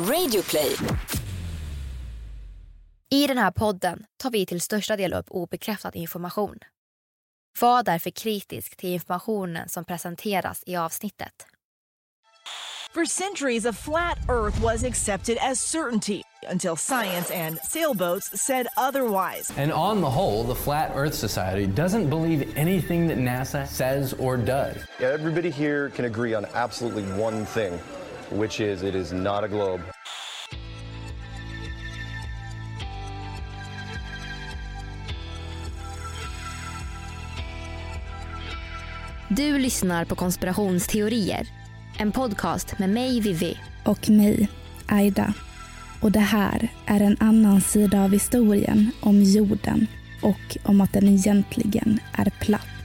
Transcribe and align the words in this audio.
Radioplay. 0.00 0.76
I 3.10 3.26
den 3.26 3.38
här 3.38 3.50
podden 3.50 4.04
tar 4.16 4.30
vi 4.30 4.46
till 4.46 4.60
största 4.60 4.96
del 4.96 5.12
upp 5.12 5.26
obekräftad 5.30 5.90
information. 5.94 6.58
Var 7.60 7.82
därför 7.82 8.10
kritisk 8.10 8.76
till 8.76 8.92
informationen 8.92 9.68
som 9.68 9.84
presenteras 9.84 10.62
i 10.66 10.76
avsnittet. 10.76 11.46
For 12.94 13.04
centuries, 13.04 13.66
a 13.66 13.72
flat 13.72 14.18
Earth 14.28 14.60
was 14.62 14.84
accepted 14.84 15.38
as 15.40 15.60
certainty 15.60 16.22
until 16.50 16.76
science 16.76 17.30
and 17.30 17.58
sailboats 17.62 18.40
said 18.40 18.66
otherwise. 18.76 19.52
And 19.56 19.72
on 19.72 20.00
the 20.00 20.10
whole, 20.10 20.42
the 20.42 20.56
Flat 20.56 20.90
Earth 20.94 21.14
Society 21.14 21.66
doesn't 21.66 22.10
believe 22.10 22.52
anything 22.56 23.06
that 23.06 23.18
NASA 23.18 23.68
says 23.68 24.12
or 24.14 24.36
does. 24.36 24.76
Yeah, 25.00 25.12
everybody 25.12 25.50
here 25.50 25.90
can 25.90 26.06
agree 26.06 26.34
on 26.34 26.46
absolutely 26.54 27.04
one 27.04 27.46
thing, 27.46 27.78
which 28.30 28.60
is 28.60 28.82
it 28.82 28.94
is 28.94 29.12
not 29.12 29.44
a 29.44 29.48
globe. 29.48 29.82
Du 39.28 39.58
lyssnar 39.58 40.04
på 40.04 40.14
Konspirationsteorier. 40.14 41.46
En 41.98 42.12
podcast 42.12 42.78
med 42.78 42.90
mig, 42.90 43.20
Vivi. 43.20 43.58
och 43.84 44.10
mig, 44.10 44.48
Aida. 44.88 45.34
Och 46.00 46.12
det 46.12 46.20
här 46.20 46.68
är 46.86 47.00
en 47.00 47.16
annan 47.20 47.60
sida 47.60 48.04
av 48.04 48.12
historien 48.12 48.90
om 49.00 49.22
jorden 49.22 49.86
och 50.22 50.56
om 50.64 50.80
att 50.80 50.92
den 50.92 51.08
egentligen 51.08 51.98
är 52.12 52.30
platt. 52.40 52.79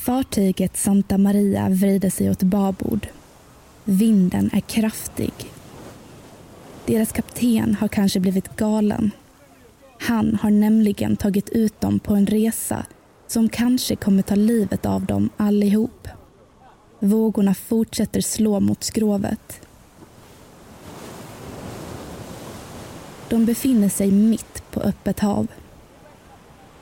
Fartyget 0.00 0.76
Santa 0.76 1.18
Maria 1.18 1.68
vrider 1.68 2.10
sig 2.10 2.30
åt 2.30 2.42
babord. 2.42 3.06
Vinden 3.84 4.50
är 4.52 4.60
kraftig 4.60 5.32
deras 6.90 7.12
kapten 7.12 7.74
har 7.74 7.88
kanske 7.88 8.20
blivit 8.20 8.56
galen. 8.56 9.10
Han 10.00 10.38
har 10.42 10.50
nämligen 10.50 11.16
tagit 11.16 11.48
ut 11.48 11.80
dem 11.80 11.98
på 11.98 12.14
en 12.14 12.26
resa 12.26 12.86
som 13.26 13.48
kanske 13.48 13.96
kommer 13.96 14.22
ta 14.22 14.34
livet 14.34 14.86
av 14.86 15.04
dem 15.06 15.30
allihop. 15.36 16.08
Vågorna 16.98 17.54
fortsätter 17.54 18.20
slå 18.20 18.60
mot 18.60 18.84
skrovet. 18.84 19.60
De 23.28 23.44
befinner 23.44 23.88
sig 23.88 24.10
mitt 24.10 24.62
på 24.70 24.80
öppet 24.80 25.20
hav. 25.20 25.46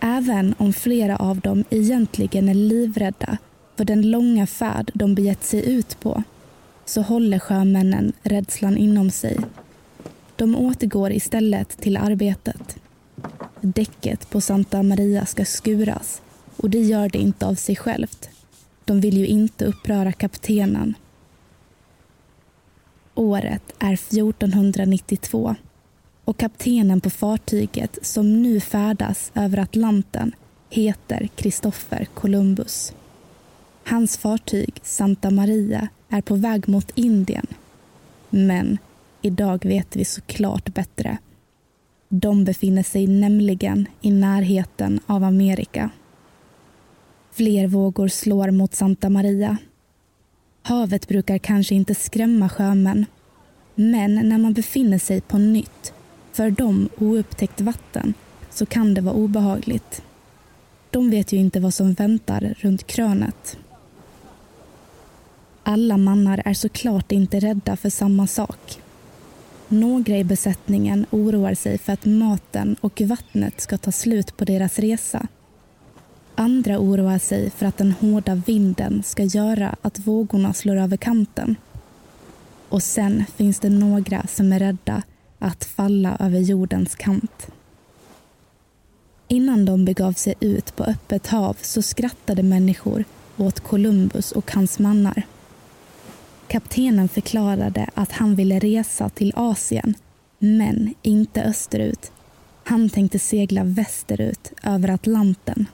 Även 0.00 0.54
om 0.58 0.72
flera 0.72 1.16
av 1.16 1.40
dem 1.40 1.64
egentligen 1.70 2.48
är 2.48 2.54
livrädda 2.54 3.38
för 3.76 3.84
den 3.84 4.10
långa 4.10 4.46
färd 4.46 4.90
de 4.94 5.14
begett 5.14 5.44
sig 5.44 5.72
ut 5.72 6.00
på 6.00 6.22
så 6.84 7.02
håller 7.02 7.38
sjömännen 7.38 8.12
rädslan 8.22 8.76
inom 8.76 9.10
sig 9.10 9.38
de 10.38 10.56
återgår 10.56 11.12
istället 11.12 11.68
till 11.68 11.96
arbetet. 11.96 12.76
Däcket 13.60 14.30
på 14.30 14.40
Santa 14.40 14.82
Maria 14.82 15.26
ska 15.26 15.44
skuras 15.44 16.22
och 16.56 16.70
det 16.70 16.80
gör 16.80 17.08
det 17.08 17.18
inte 17.18 17.46
av 17.46 17.54
sig 17.54 17.76
självt. 17.76 18.28
De 18.84 19.00
vill 19.00 19.16
ju 19.16 19.26
inte 19.26 19.64
uppröra 19.64 20.12
kaptenen. 20.12 20.94
Året 23.14 23.62
är 23.78 23.92
1492 23.92 25.56
och 26.28 26.36
kaptenen 26.36 27.00
på 27.00 27.10
fartyget 27.10 27.98
som 28.02 28.42
nu 28.42 28.60
färdas 28.60 29.32
över 29.34 29.58
Atlanten 29.58 30.32
heter 30.70 31.28
Kristoffer 31.36 32.04
Columbus. 32.14 32.92
Hans 33.84 34.16
fartyg 34.16 34.80
Santa 34.82 35.30
Maria 35.30 35.88
är 36.08 36.20
på 36.20 36.34
väg 36.34 36.68
mot 36.68 36.90
Indien. 36.94 37.46
Men 38.30 38.78
Idag 39.22 39.64
vet 39.64 39.96
vi 39.96 40.04
såklart 40.04 40.74
bättre. 40.74 41.18
De 42.08 42.44
befinner 42.44 42.82
sig 42.82 43.06
nämligen 43.06 43.86
i 44.00 44.10
närheten 44.10 45.00
av 45.06 45.24
Amerika. 45.24 45.90
Fler 47.32 47.66
vågor 47.66 48.08
slår 48.08 48.50
mot 48.50 48.74
Santa 48.74 49.10
Maria. 49.10 49.56
Havet 50.62 51.08
brukar 51.08 51.38
kanske 51.38 51.74
inte 51.74 51.94
skrämma 51.94 52.48
sjömän. 52.48 53.06
Men 53.74 54.14
när 54.14 54.38
man 54.38 54.52
befinner 54.52 54.98
sig 54.98 55.20
på 55.20 55.38
nytt, 55.38 55.92
för 56.38 56.50
dem 56.50 56.88
oupptäckt 56.98 57.60
vatten, 57.60 58.14
så 58.50 58.66
kan 58.66 58.94
det 58.94 59.00
vara 59.00 59.14
obehagligt. 59.14 60.02
De 60.90 61.10
vet 61.10 61.32
ju 61.32 61.36
inte 61.36 61.60
vad 61.60 61.74
som 61.74 61.92
väntar 61.92 62.54
runt 62.58 62.86
krönet. 62.86 63.56
Alla 65.62 65.96
mannar 65.96 66.42
är 66.44 66.54
såklart 66.54 67.12
inte 67.12 67.40
rädda 67.40 67.76
för 67.76 67.90
samma 67.90 68.26
sak. 68.26 68.80
Några 69.68 70.16
i 70.18 70.24
besättningen 70.24 71.06
oroar 71.10 71.54
sig 71.54 71.78
för 71.78 71.92
att 71.92 72.04
maten 72.04 72.76
och 72.80 73.00
vattnet 73.00 73.60
ska 73.60 73.78
ta 73.78 73.92
slut 73.92 74.36
på 74.36 74.44
deras 74.44 74.78
resa. 74.78 75.26
Andra 76.34 76.78
oroar 76.78 77.18
sig 77.18 77.50
för 77.50 77.66
att 77.66 77.78
den 77.78 77.92
hårda 77.92 78.34
vinden 78.34 79.02
ska 79.02 79.22
göra 79.22 79.76
att 79.82 79.98
vågorna 79.98 80.52
slår 80.52 80.76
över 80.76 80.96
kanten. 80.96 81.56
Och 82.68 82.82
sen 82.82 83.24
finns 83.36 83.60
det 83.60 83.70
några 83.70 84.26
som 84.26 84.52
är 84.52 84.58
rädda 84.58 85.02
att 85.38 85.64
falla 85.64 86.16
över 86.20 86.38
jordens 86.38 86.94
kant. 86.94 87.48
Innan 89.28 89.64
de 89.64 89.84
begav 89.84 90.12
sig 90.12 90.34
ut 90.40 90.76
på 90.76 90.84
öppet 90.84 91.26
hav 91.26 91.56
så 91.62 91.82
skrattade 91.82 92.42
människor 92.42 93.04
åt 93.36 93.60
Columbus 93.60 94.32
och 94.32 94.52
hans 94.52 94.78
mannar. 94.78 95.22
Kaptenen 96.48 97.08
förklarade 97.08 97.90
att 97.94 98.12
han 98.12 98.34
ville 98.34 98.58
resa 98.58 99.08
till 99.08 99.32
Asien, 99.36 99.94
men 100.38 100.94
inte 101.02 101.42
österut. 101.42 102.12
Han 102.64 102.90
tänkte 102.90 103.18
segla 103.18 103.64
västerut, 103.64 104.52
över 104.62 104.88
Atlanten. 104.88 105.66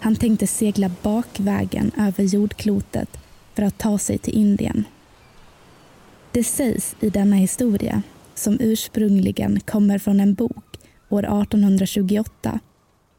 Han 0.00 0.16
tänkte 0.16 0.46
segla 0.46 0.90
bakvägen 1.02 1.90
över 1.98 2.24
jordklotet 2.24 3.16
för 3.54 3.62
att 3.62 3.78
ta 3.78 3.98
sig 3.98 4.18
till 4.18 4.34
Indien. 4.34 4.84
Det 6.32 6.44
sägs 6.44 6.96
i 7.00 7.10
denna 7.10 7.36
historia, 7.36 8.02
som 8.38 8.56
ursprungligen 8.60 9.60
kommer 9.60 9.98
från 9.98 10.20
en 10.20 10.34
bok 10.34 10.78
år 11.08 11.42
1828, 11.42 12.60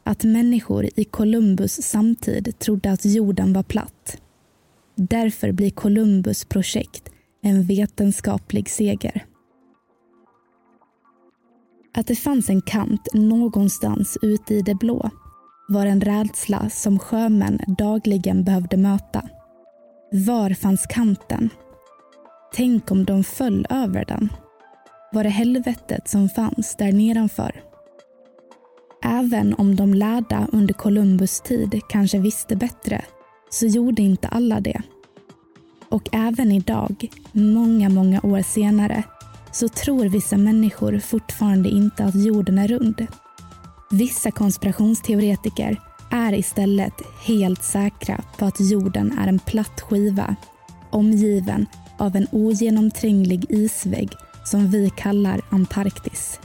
att 0.03 0.23
människor 0.23 0.89
i 0.95 1.03
Columbus 1.03 1.83
samtid 1.83 2.59
trodde 2.59 2.91
att 2.91 3.05
jorden 3.05 3.53
var 3.53 3.63
platt. 3.63 4.21
Därför 4.95 5.51
blir 5.51 5.69
Columbus 5.69 6.45
projekt 6.45 7.09
en 7.41 7.63
vetenskaplig 7.63 8.69
seger. 8.69 9.25
Att 11.93 12.07
det 12.07 12.15
fanns 12.15 12.49
en 12.49 12.61
kant 12.61 13.07
någonstans 13.13 14.17
ute 14.21 14.55
i 14.55 14.61
det 14.61 14.75
blå 14.75 15.09
var 15.67 15.85
en 15.85 16.01
rädsla 16.01 16.69
som 16.69 16.99
sjömän 16.99 17.59
dagligen 17.67 18.43
behövde 18.43 18.77
möta. 18.77 19.29
Var 20.11 20.53
fanns 20.53 20.85
kanten? 20.89 21.49
Tänk 22.53 22.91
om 22.91 23.05
de 23.05 23.23
föll 23.23 23.65
över 23.69 24.05
den? 24.05 24.29
Var 25.11 25.23
det 25.23 25.29
helvetet 25.29 26.07
som 26.07 26.29
fanns 26.29 26.75
där 26.75 26.91
nedanför? 26.91 27.63
Även 29.03 29.53
om 29.53 29.75
de 29.75 29.93
lärda 29.93 30.47
under 30.51 30.73
Columbus 30.73 31.41
tid 31.41 31.81
kanske 31.89 32.19
visste 32.19 32.55
bättre 32.55 33.05
så 33.49 33.65
gjorde 33.65 34.01
inte 34.01 34.27
alla 34.27 34.59
det. 34.59 34.81
Och 35.89 36.09
även 36.11 36.51
idag, 36.51 37.09
många, 37.31 37.89
många 37.89 38.21
år 38.21 38.41
senare, 38.41 39.03
så 39.51 39.67
tror 39.67 40.05
vissa 40.05 40.37
människor 40.37 40.99
fortfarande 40.99 41.69
inte 41.69 42.03
att 42.03 42.15
jorden 42.25 42.57
är 42.57 42.67
rund. 42.67 43.07
Vissa 43.91 44.31
konspirationsteoretiker 44.31 45.81
är 46.11 46.33
istället 46.33 46.93
helt 47.25 47.63
säkra 47.63 48.21
på 48.37 48.45
att 48.45 48.59
jorden 48.59 49.19
är 49.19 49.27
en 49.27 49.39
platt 49.39 49.81
skiva 49.81 50.35
omgiven 50.89 51.65
av 51.97 52.15
en 52.15 52.27
ogenomtränglig 52.31 53.45
isvägg 53.49 54.09
som 54.47 54.67
vi 54.67 54.89
kallar 54.89 55.41
Antarktis. 55.49 56.39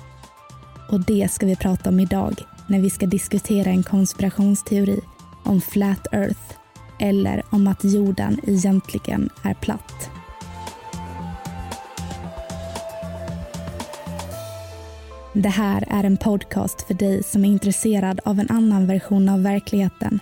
Och 0.91 1.01
det 1.01 1.33
ska 1.33 1.47
vi 1.47 1.57
prata 1.57 1.89
om 1.89 2.01
idag 2.01 2.35
när 2.67 2.81
vi 2.81 2.91
ska 2.91 3.07
diskutera 3.07 3.71
en 3.71 3.83
konspirationsteori 3.83 5.01
om 5.43 5.61
Flat 5.61 6.07
Earth 6.13 6.41
eller 6.99 7.43
om 7.51 7.67
att 7.67 7.85
jorden 7.85 8.41
egentligen 8.47 9.31
är 9.43 9.55
platt. 9.55 10.11
Det 15.33 15.49
här 15.49 15.85
är 15.91 16.05
en 16.05 16.17
podcast 16.17 16.83
för 16.83 16.95
dig 16.95 17.23
som 17.23 17.45
är 17.45 17.49
intresserad 17.49 18.21
av 18.25 18.41
en 18.41 18.51
annan 18.51 18.87
version 18.87 19.29
av 19.29 19.43
verkligheten. 19.43 20.21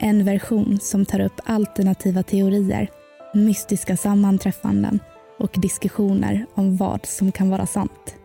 En 0.00 0.24
version 0.24 0.78
som 0.82 1.04
tar 1.06 1.20
upp 1.20 1.40
alternativa 1.44 2.22
teorier, 2.22 2.90
mystiska 3.34 3.96
sammanträffanden 3.96 5.00
och 5.38 5.54
diskussioner 5.58 6.46
om 6.54 6.76
vad 6.76 7.06
som 7.06 7.32
kan 7.32 7.50
vara 7.50 7.66
sant. 7.66 8.17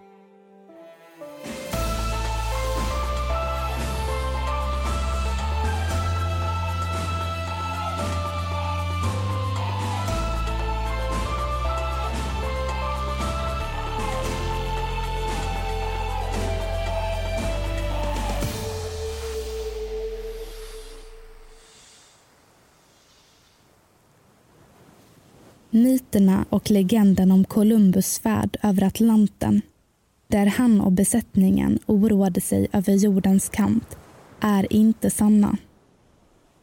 Myterna 25.76 26.46
och 26.50 26.72
legenden 26.72 27.32
om 27.32 27.46
Columbus 27.46 28.20
färd 28.20 28.58
över 28.64 28.84
Atlanten, 28.84 29.62
där 30.28 30.46
han 30.46 30.82
och 30.82 30.92
besättningen 30.92 31.80
oroade 31.86 32.42
sig 32.42 32.68
över 32.74 32.94
jordens 32.94 33.50
kant, 33.50 33.98
är 34.40 34.74
inte 34.74 35.10
sanna. 35.10 35.58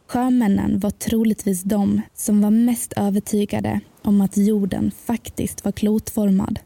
Sjömännen 0.06 0.78
var 0.78 0.90
troligtvis 0.90 1.62
de 1.62 2.00
som 2.14 2.40
var 2.40 2.50
mest 2.50 2.92
övertygade 2.92 3.80
om 4.02 4.20
att 4.20 4.36
jorden 4.36 4.90
faktiskt 4.90 5.64
var 5.64 5.72
klotformad 5.72 6.58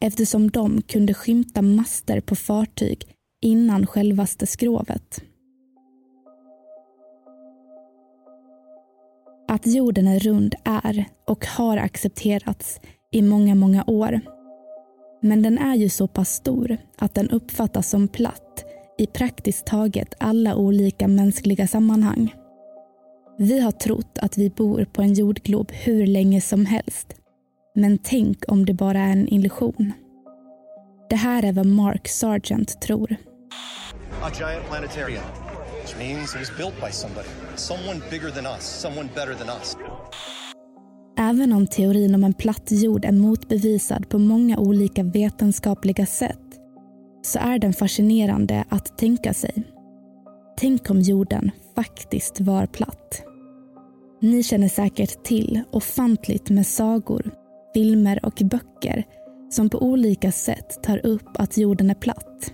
eftersom 0.00 0.50
de 0.50 0.82
kunde 0.82 1.14
skymta 1.14 1.62
master 1.62 2.20
på 2.20 2.36
fartyg 2.36 3.06
innan 3.40 3.86
självaste 3.86 4.46
skrovet. 4.46 5.22
Att 9.54 9.66
jorden 9.66 10.06
är 10.06 10.18
rund 10.18 10.54
är 10.64 11.04
och 11.24 11.46
har 11.46 11.76
accepterats 11.76 12.80
i 13.12 13.22
många, 13.22 13.54
många 13.54 13.84
år. 13.86 14.20
Men 15.22 15.42
den 15.42 15.58
är 15.58 15.74
ju 15.74 15.88
så 15.88 16.06
pass 16.08 16.28
stor 16.28 16.76
att 16.98 17.14
den 17.14 17.30
uppfattas 17.30 17.88
som 17.88 18.08
platt 18.08 18.64
i 18.98 19.06
praktiskt 19.06 19.66
taget 19.66 20.14
alla 20.18 20.56
olika 20.56 21.08
mänskliga 21.08 21.66
sammanhang. 21.66 22.34
Vi 23.38 23.60
har 23.60 23.72
trott 23.72 24.18
att 24.18 24.38
vi 24.38 24.50
bor 24.50 24.84
på 24.92 25.02
en 25.02 25.14
jordglob 25.14 25.72
hur 25.72 26.06
länge 26.06 26.40
som 26.40 26.66
helst. 26.66 27.14
Men 27.74 27.98
tänk 27.98 28.44
om 28.48 28.66
det 28.66 28.74
bara 28.74 29.00
är 29.00 29.12
en 29.12 29.34
illusion. 29.34 29.92
Det 31.10 31.16
här 31.16 31.42
är 31.42 31.52
vad 31.52 31.66
Mark 31.66 32.08
Sargent 32.08 32.80
tror. 32.80 33.16
A 34.22 34.30
giant 34.38 34.64
planetarium, 34.70 35.22
which 35.84 35.96
means 35.98 36.34
it 36.34 36.38
was 36.40 36.56
built 36.56 36.80
by 36.80 36.92
somebody. 36.92 37.28
Someone 37.56 38.00
bigger 38.10 38.30
than 38.30 38.46
us, 38.46 38.80
someone 38.80 39.08
better 39.14 39.34
than 39.34 39.48
us. 39.60 39.76
Även 41.18 41.52
om 41.52 41.66
teorin 41.66 42.14
om 42.14 42.24
en 42.24 42.34
platt 42.34 42.68
jord 42.70 43.04
är 43.04 43.12
motbevisad 43.12 44.08
på 44.08 44.18
många 44.18 44.58
olika 44.58 45.02
vetenskapliga 45.02 46.06
sätt 46.06 46.38
så 47.22 47.38
är 47.38 47.58
den 47.58 47.72
fascinerande 47.72 48.64
att 48.68 48.98
tänka 48.98 49.34
sig. 49.34 49.62
Tänk 50.56 50.90
om 50.90 51.00
jorden 51.00 51.50
faktiskt 51.74 52.40
var 52.40 52.66
platt. 52.66 53.22
Ni 54.20 54.42
känner 54.42 54.68
säkert 54.68 55.24
till 55.24 55.62
ofantligt 55.70 56.50
med 56.50 56.66
sagor, 56.66 57.30
filmer 57.74 58.24
och 58.24 58.42
böcker 58.44 59.04
som 59.50 59.70
på 59.70 59.82
olika 59.82 60.32
sätt 60.32 60.82
tar 60.82 61.06
upp 61.06 61.28
att 61.34 61.56
jorden 61.56 61.90
är 61.90 61.94
platt. 61.94 62.52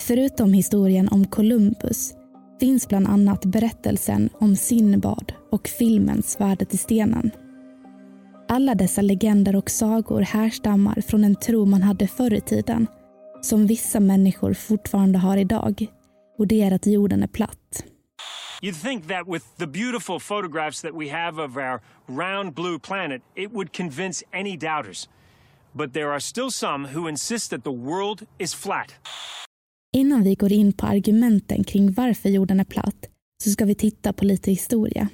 Förutom 0.00 0.52
historien 0.52 1.08
om 1.08 1.24
Columbus 1.26 2.14
finns 2.62 2.88
bland 2.88 3.06
annat 3.06 3.44
berättelsen 3.44 4.30
om 4.38 4.56
Sinbad 4.56 5.32
och 5.50 5.68
filmen 5.68 6.22
Svärdet 6.22 6.74
i 6.74 6.76
stenen. 6.76 7.30
Alla 8.48 8.74
dessa 8.74 9.02
legender 9.02 9.56
och 9.56 9.70
sagor 9.70 10.20
härstammar 10.20 11.00
från 11.00 11.24
en 11.24 11.36
tro 11.36 11.64
man 11.64 11.82
hade 11.82 12.06
förr 12.06 12.34
i 12.34 12.40
tiden 12.40 12.86
som 13.40 13.66
vissa 13.66 14.00
människor 14.00 14.54
fortfarande 14.54 15.18
har 15.18 15.36
idag 15.36 15.86
och 16.38 16.46
det 16.46 16.62
är 16.62 16.72
att 16.72 16.86
jorden 16.86 17.22
är 17.22 17.26
platt. 17.26 17.84
You'd 18.62 18.82
think 18.82 19.08
that 19.08 19.34
with 19.34 19.46
the 19.58 19.66
beautiful 19.66 20.20
photographs 20.20 20.82
that 20.82 20.92
we 20.94 21.10
have 21.10 21.42
of 21.42 21.56
our 21.56 21.80
round 22.06 22.54
blue 22.54 22.78
planet, 22.78 23.22
it 23.34 23.52
would 23.52 23.76
convince 23.76 24.24
any 24.32 24.56
doubters. 24.56 25.08
But 25.72 25.92
there 25.92 26.10
are 26.10 26.20
still 26.20 26.50
some 26.50 26.88
who 26.94 27.08
insist 27.08 27.50
that 27.50 27.64
the 27.64 27.70
world 27.70 28.20
is 28.38 28.54
flat. 28.54 28.94
Innan 29.92 30.22
vi 30.22 30.34
går 30.34 30.52
in 30.52 30.72
på 30.72 30.86
argumenten 30.86 31.64
kring 31.64 31.92
varför 31.92 32.28
jorden 32.28 32.60
är 32.60 32.64
platt 32.64 33.08
så 33.44 33.50
ska 33.50 33.64
vi 33.64 33.74
titta 33.74 34.12
på 34.12 34.24
lite 34.24 34.50
historia. 34.50 35.08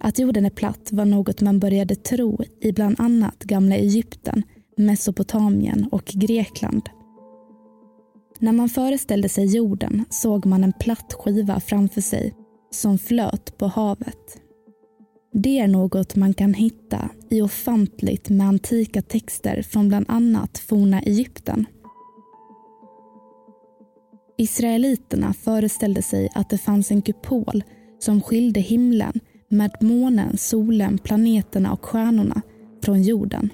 Att 0.00 0.18
jorden 0.18 0.46
är 0.46 0.50
platt 0.50 0.88
var 0.92 1.04
något 1.04 1.40
man 1.40 1.58
började 1.58 1.94
tro 1.94 2.40
i 2.60 2.72
bland 2.72 3.00
annat 3.00 3.44
gamla 3.44 3.76
Egypten, 3.76 4.42
Mesopotamien 4.76 5.88
och 5.92 6.04
Grekland. 6.04 6.88
När 8.38 8.52
man 8.52 8.68
föreställde 8.68 9.28
sig 9.28 9.56
jorden 9.56 10.04
såg 10.10 10.46
man 10.46 10.64
en 10.64 10.72
platt 10.72 11.12
skiva 11.18 11.60
framför 11.60 12.00
sig 12.00 12.34
som 12.70 12.98
flöt 12.98 13.58
på 13.58 13.66
havet. 13.66 14.40
Det 15.32 15.58
är 15.58 15.68
något 15.68 16.16
man 16.16 16.34
kan 16.34 16.54
hitta 16.54 17.10
i 17.30 17.42
ofantligt 17.42 18.28
med 18.28 18.46
antika 18.46 19.02
texter 19.02 19.62
från 19.62 19.88
bland 19.88 20.06
annat 20.08 20.58
forna 20.58 21.00
Egypten. 21.02 21.66
Israeliterna 24.38 25.32
föreställde 25.32 26.02
sig 26.02 26.28
att 26.34 26.50
det 26.50 26.58
fanns 26.58 26.90
en 26.90 27.02
kupol 27.02 27.64
som 27.98 28.20
skilde 28.20 28.60
himlen 28.60 29.20
med 29.48 29.76
månen, 29.80 30.36
solen, 30.36 30.98
planeterna 30.98 31.72
och 31.72 31.84
stjärnorna 31.84 32.42
från 32.84 33.02
jorden. 33.02 33.50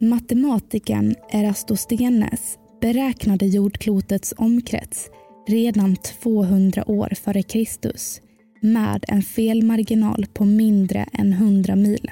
Matematikern 0.00 1.14
Erastostenes 1.30 2.58
beräknade 2.80 3.46
jordklotets 3.46 4.34
omkrets 4.36 5.10
redan 5.48 5.96
200 5.96 6.90
år 6.90 7.14
före 7.14 7.42
Kristus 7.42 8.20
med 8.60 9.04
en 9.08 9.22
felmarginal 9.22 10.26
på 10.32 10.44
mindre 10.44 11.06
än 11.12 11.32
100 11.32 11.76
mil. 11.76 12.10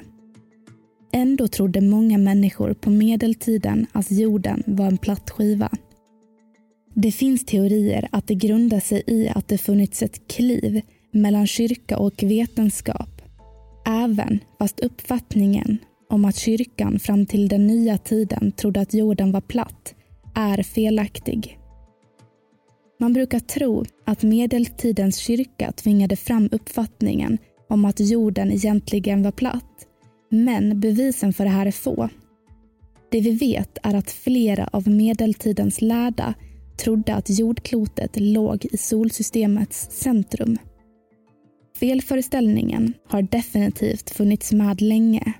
Ändå 1.13 1.49
trodde 1.49 1.81
många 1.81 2.19
människor 2.19 2.75
på 2.75 2.91
medeltiden 2.91 3.87
att 3.93 4.11
jorden 4.11 4.63
var 4.67 4.87
en 4.87 4.99
platt 4.99 5.31
skiva. 5.31 5.71
Det 6.95 7.13
finns 7.13 7.45
teorier 7.45 8.09
att 8.13 8.27
det 8.27 8.35
grundar 8.35 8.81
sig 8.81 9.03
i 9.07 9.29
att 9.29 9.49
det 9.49 9.59
funnits 9.59 10.03
ett 10.03 10.29
kliv 10.29 10.81
mellan 11.11 11.47
kyrka 11.47 11.99
och 11.99 12.23
vetenskap. 12.23 13.23
Även 13.87 14.41
fast 14.59 14.81
uppfattningen 14.81 15.79
om 16.11 16.25
att 16.25 16.37
kyrkan 16.37 16.99
fram 16.99 17.27
till 17.27 17.49
den 17.49 17.67
nya 17.67 17.99
tiden 17.99 18.53
trodde 18.53 18.81
att 18.81 18.95
jorden 18.95 19.33
var 19.33 19.41
platt 19.41 19.95
är 20.35 20.63
felaktig. 20.63 21.59
Man 23.01 23.13
brukar 23.13 23.41
tro 23.41 23.85
att 24.07 24.23
medeltidens 24.23 25.17
kyrka 25.17 25.73
tvingade 25.73 26.17
fram 26.17 26.49
uppfattningen 26.53 27.39
om 27.69 27.85
att 27.85 28.01
jorden 28.01 28.53
egentligen 28.53 29.23
var 29.23 29.33
platt. 29.33 29.88
Men 30.31 30.81
bevisen 30.81 31.33
för 31.33 31.45
det 31.45 31.51
här 31.51 31.67
är 31.67 31.71
få. 31.71 32.09
Det 33.11 33.21
vi 33.21 33.31
vet 33.31 33.79
är 33.83 33.95
att 33.95 34.11
flera 34.11 34.69
av 34.73 34.89
medeltidens 34.89 35.81
lärda 35.81 36.35
trodde 36.77 37.15
att 37.15 37.39
jordklotet 37.39 38.21
låg 38.21 38.67
i 38.73 38.77
solsystemets 38.77 39.89
centrum. 39.91 40.59
Felföreställningen 41.81 42.93
har 43.07 43.23
definitivt 43.23 44.11
funnits 44.11 44.53
med 44.53 44.83
länge 44.83 45.33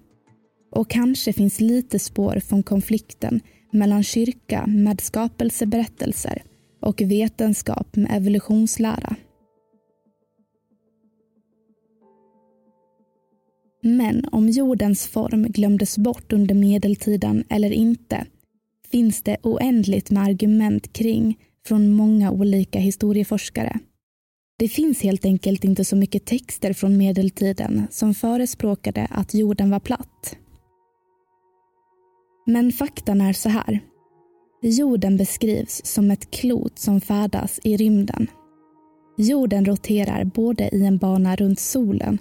och 0.71 0.91
kanske 0.91 1.33
finns 1.33 1.61
lite 1.61 1.99
spår 1.99 2.41
från 2.41 2.63
konflikten 2.63 3.41
mellan 3.73 4.03
kyrka 4.03 4.67
med 4.67 5.01
skapelseberättelser 5.01 6.43
och 6.81 7.01
vetenskap 7.01 7.97
med 7.97 8.17
evolutionslära. 8.17 9.17
Men 13.83 14.25
om 14.33 14.49
jordens 14.49 15.07
form 15.07 15.43
glömdes 15.43 15.99
bort 15.99 16.33
under 16.33 16.55
medeltiden 16.55 17.45
eller 17.49 17.71
inte 17.71 18.27
finns 18.91 19.23
det 19.23 19.37
oändligt 19.43 20.11
med 20.11 20.23
argument 20.23 20.93
kring 20.93 21.39
från 21.67 21.91
många 21.91 22.31
olika 22.31 22.79
historieforskare. 22.79 23.79
Det 24.59 24.69
finns 24.69 25.03
helt 25.03 25.25
enkelt 25.25 25.65
inte 25.65 25.85
så 25.85 25.97
mycket 25.97 26.25
texter 26.27 26.73
från 26.73 26.97
medeltiden 26.97 27.87
som 27.91 28.15
förespråkade 28.15 29.07
att 29.11 29.35
jorden 29.35 29.71
var 29.71 29.81
platt. 29.81 30.37
Men 32.47 32.73
faktan 32.73 33.21
är 33.21 33.33
så 33.33 33.49
här. 33.49 33.81
Jorden 34.63 35.17
beskrivs 35.17 35.81
som 35.85 36.11
ett 36.11 36.31
klot 36.31 36.79
som 36.79 37.01
färdas 37.01 37.61
i 37.65 37.77
rymden. 37.77 38.27
Jorden 39.19 39.65
roterar 39.65 40.25
både 40.25 40.69
i 40.77 40.85
en 40.85 40.99
bana 40.99 41.37
runt 41.37 41.61
solen 41.61 42.19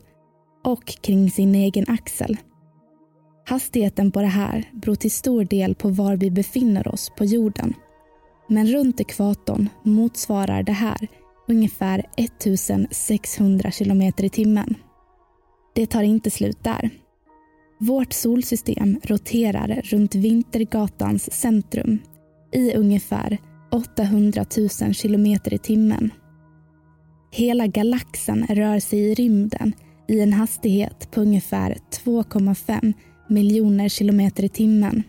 och 0.68 0.86
kring 0.86 1.32
sin 1.32 1.56
egen 1.56 1.86
axel. 1.88 2.38
Hastigheten 3.46 4.12
på 4.12 4.22
det 4.22 4.28
här 4.28 4.70
beror 4.74 4.96
till 4.96 5.12
stor 5.12 5.44
del 5.44 5.76
på 5.76 5.90
var 5.90 6.16
vi 6.16 6.32
befinner 6.32 6.88
oss 6.88 7.12
på 7.18 7.26
jorden. 7.26 7.74
Men 8.48 8.68
runt 8.68 9.00
ekvatorn 9.00 9.70
motsvarar 9.84 10.64
det 10.64 10.72
här 10.72 11.08
ungefär 11.48 12.06
1600 12.18 13.72
kilometer 13.72 14.24
i 14.24 14.30
timmen. 14.30 14.76
Det 15.76 15.86
tar 15.86 16.04
inte 16.04 16.32
slut 16.32 16.64
där. 16.64 16.90
Vårt 17.80 18.14
solsystem 18.14 19.00
roterar 19.04 19.82
runt 19.84 20.16
Vintergatans 20.16 21.32
centrum 21.34 22.00
i 22.52 22.74
ungefär 22.74 23.38
800 23.72 24.46
000 24.82 24.94
kilometer 24.94 25.54
i 25.54 25.58
timmen. 25.58 26.12
Hela 27.32 27.68
galaxen 27.68 28.46
rör 28.50 28.80
sig 28.80 29.00
i 29.00 29.14
rymden 29.14 29.74
i 30.08 30.20
en 30.20 30.34
hastighet 30.34 31.12
på 31.12 31.22
ungefär 31.22 31.78
2,5 31.92 32.94
miljoner 33.30 33.90
kilometer 33.90 34.44
i 34.44 34.50
timmen. 34.50 35.04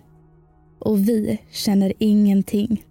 Och 0.78 1.08
vi 1.08 1.38
känner 1.50 1.92
ingenting, 1.98 2.84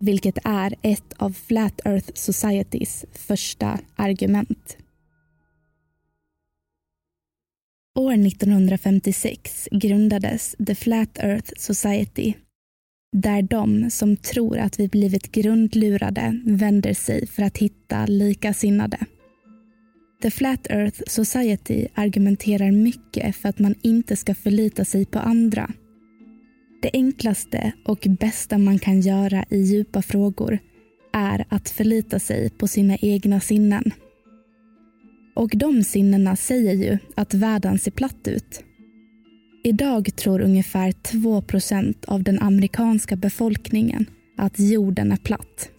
vilket 0.00 0.38
är 0.44 0.74
ett 0.82 1.12
av 1.16 1.32
Flat 1.32 1.80
Earth 1.84 2.10
Societys 2.14 3.04
första 3.12 3.78
argument. 3.96 4.76
År 7.98 8.12
1956 8.12 9.68
grundades 9.70 10.56
The 10.66 10.74
Flat 10.74 11.18
Earth 11.18 11.52
Society 11.56 12.34
där 13.12 13.42
de 13.42 13.90
som 13.90 14.16
tror 14.16 14.58
att 14.58 14.80
vi 14.80 14.88
blivit 14.88 15.32
grundlurade 15.32 16.40
vänder 16.44 16.94
sig 16.94 17.26
för 17.26 17.42
att 17.42 17.58
hitta 17.58 18.06
likasinnade. 18.06 18.98
The 20.24 20.30
Flat 20.30 20.66
Earth 20.70 21.02
Society 21.06 21.86
argumenterar 21.94 22.70
mycket 22.70 23.36
för 23.36 23.48
att 23.48 23.58
man 23.58 23.74
inte 23.82 24.16
ska 24.16 24.34
förlita 24.34 24.84
sig 24.84 25.06
på 25.06 25.18
andra. 25.18 25.70
Det 26.82 26.90
enklaste 26.92 27.72
och 27.84 28.06
bästa 28.20 28.58
man 28.58 28.78
kan 28.78 29.00
göra 29.00 29.44
i 29.50 29.60
djupa 29.62 30.02
frågor 30.02 30.58
är 31.12 31.44
att 31.48 31.70
förlita 31.70 32.18
sig 32.18 32.50
på 32.50 32.68
sina 32.68 32.96
egna 32.96 33.40
sinnen. 33.40 33.84
Och 35.34 35.50
de 35.54 35.84
sinnena 35.84 36.36
säger 36.36 36.74
ju 36.74 36.98
att 37.14 37.34
världen 37.34 37.78
ser 37.78 37.90
platt 37.90 38.28
ut. 38.28 38.64
Idag 39.64 40.16
tror 40.16 40.40
ungefär 40.40 40.92
2% 40.92 42.04
av 42.06 42.22
den 42.22 42.38
amerikanska 42.38 43.16
befolkningen 43.16 44.06
att 44.36 44.58
jorden 44.58 45.12
är 45.12 45.16
platt. 45.16 45.70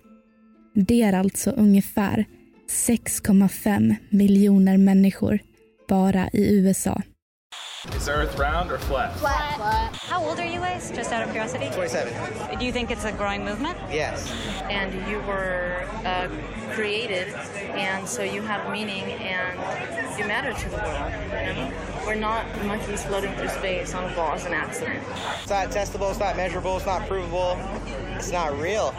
Det 0.75 1.02
är 1.02 1.14
alltså 1.14 1.52
ungefär 1.52 2.25
6,5 2.68 3.96
miljoner 4.10 4.78
människor 4.78 5.40
bara 5.88 6.30
i 6.34 6.60
USA. 6.60 7.02
Is 7.96 8.08
Earth 8.10 8.40
round 8.40 8.72
or 8.72 8.80
flat? 8.80 9.16
Flat. 9.20 9.56
Flat. 9.56 9.96
How 9.96 10.24
old 10.26 10.40
are 10.40 10.46
you 10.46 10.60
guys? 10.60 10.92
Just 10.96 11.12
out 11.12 11.24
of 11.24 11.32
curiosity. 11.32 11.70
27. 11.74 12.60
Do 12.60 12.66
you 12.66 12.72
think 12.72 12.90
it's 12.90 13.06
a 13.06 13.12
growing 13.12 13.46
movement? 13.46 13.78
Yes. 13.92 14.34
And 14.70 14.92
you 15.08 15.20
were 15.28 15.88
uh, 16.04 16.28
created, 16.72 17.28
and 17.76 18.08
so 18.08 18.24
you 18.24 18.42
have 18.42 18.72
meaning, 18.72 19.04
and 19.04 20.20
you 20.20 20.26
matter 20.26 20.54
to 20.54 20.70
the 20.70 20.78
world. 20.78 21.14
You 21.48 21.54
know? 21.54 21.72
We're 22.06 22.16
not 22.16 22.46
monkeys 22.66 23.04
floating 23.06 23.34
through 23.36 23.50
space 23.50 23.94
on 23.94 24.12
a 24.12 24.16
ball 24.16 24.34
as 24.34 24.46
an 24.46 24.54
accident. 24.54 25.04
It's 25.42 25.50
not 25.50 25.70
testable. 25.70 26.10
It's 26.10 26.20
not 26.20 26.36
measurable. 26.36 26.78
It's 26.78 26.86
not 26.86 27.08
provable. 27.08 27.60
It's 28.16 28.32
not 28.32 28.60
real. 28.60 28.94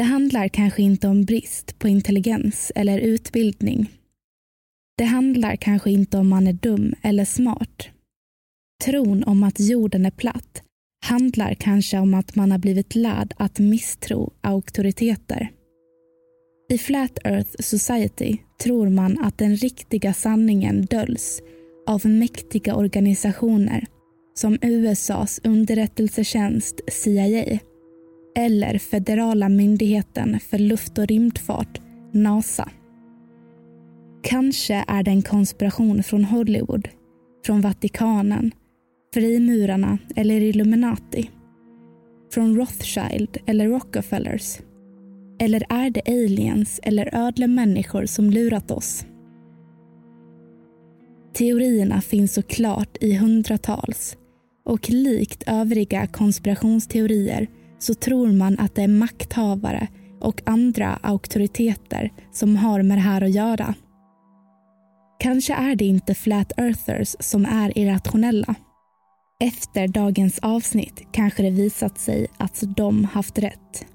Det 0.00 0.04
handlar 0.04 0.48
kanske 0.48 0.82
inte 0.82 1.08
om 1.08 1.24
brist 1.24 1.78
på 1.78 1.88
intelligens 1.88 2.72
eller 2.74 2.98
utbildning. 2.98 3.90
Det 4.98 5.04
handlar 5.04 5.56
kanske 5.56 5.90
inte 5.90 6.18
om 6.18 6.28
man 6.28 6.46
är 6.46 6.52
dum 6.52 6.94
eller 7.02 7.24
smart. 7.24 7.88
Tron 8.84 9.24
om 9.24 9.42
att 9.42 9.60
jorden 9.60 10.06
är 10.06 10.10
platt 10.10 10.62
handlar 11.06 11.54
kanske 11.54 11.98
om 11.98 12.14
att 12.14 12.36
man 12.36 12.50
har 12.50 12.58
blivit 12.58 12.94
lärd 12.94 13.34
att 13.36 13.58
misstro 13.58 14.32
auktoriteter. 14.40 15.48
I 16.72 16.78
Flat 16.78 17.18
Earth 17.24 17.56
Society 17.60 18.36
tror 18.62 18.88
man 18.88 19.18
att 19.24 19.38
den 19.38 19.56
riktiga 19.56 20.14
sanningen 20.14 20.84
döljs 20.84 21.42
av 21.86 22.06
mäktiga 22.06 22.74
organisationer 22.74 23.86
som 24.34 24.58
USAs 24.62 25.40
underrättelsetjänst 25.44 26.80
CIA 26.88 27.58
eller 28.36 28.78
Federala 28.78 29.48
myndigheten 29.48 30.40
för 30.40 30.58
luft 30.58 30.98
och 30.98 31.06
rymdfart, 31.06 31.80
NASA. 32.12 32.70
Kanske 34.22 34.84
är 34.88 35.02
det 35.02 35.10
en 35.10 35.22
konspiration 35.22 36.02
från 36.02 36.24
Hollywood, 36.24 36.88
från 37.46 37.60
Vatikanen, 37.60 38.52
frimurarna 39.14 39.98
eller 40.16 40.40
Illuminati. 40.40 41.30
Från 42.32 42.56
Rothschild 42.56 43.36
eller 43.46 43.68
Rockefellers. 43.68 44.58
Eller 45.40 45.66
är 45.68 45.90
det 45.90 46.02
aliens 46.06 46.80
eller 46.82 47.14
ödlemänniskor 47.14 48.06
som 48.06 48.30
lurat 48.30 48.70
oss? 48.70 49.06
Teorierna 51.34 52.00
finns 52.00 52.34
såklart 52.34 52.96
i 53.00 53.16
hundratals 53.16 54.16
och 54.64 54.90
likt 54.90 55.42
övriga 55.46 56.06
konspirationsteorier 56.06 57.46
så 57.80 57.94
tror 57.94 58.32
man 58.32 58.58
att 58.58 58.74
det 58.74 58.82
är 58.82 58.88
makthavare 58.88 59.88
och 60.20 60.42
andra 60.46 60.98
auktoriteter 61.02 62.12
som 62.32 62.56
har 62.56 62.82
med 62.82 62.98
det 62.98 63.02
här 63.02 63.22
att 63.22 63.34
göra. 63.34 63.74
Kanske 65.20 65.54
är 65.54 65.76
det 65.76 65.84
inte 65.84 66.14
Flat 66.14 66.52
Earthers 66.56 67.16
som 67.20 67.44
är 67.44 67.78
irrationella. 67.78 68.54
Efter 69.40 69.88
dagens 69.88 70.38
avsnitt 70.38 71.02
kanske 71.12 71.42
det 71.42 71.50
visat 71.50 71.98
sig 71.98 72.26
att 72.38 72.62
de 72.76 73.04
haft 73.04 73.38
rätt. 73.38 73.86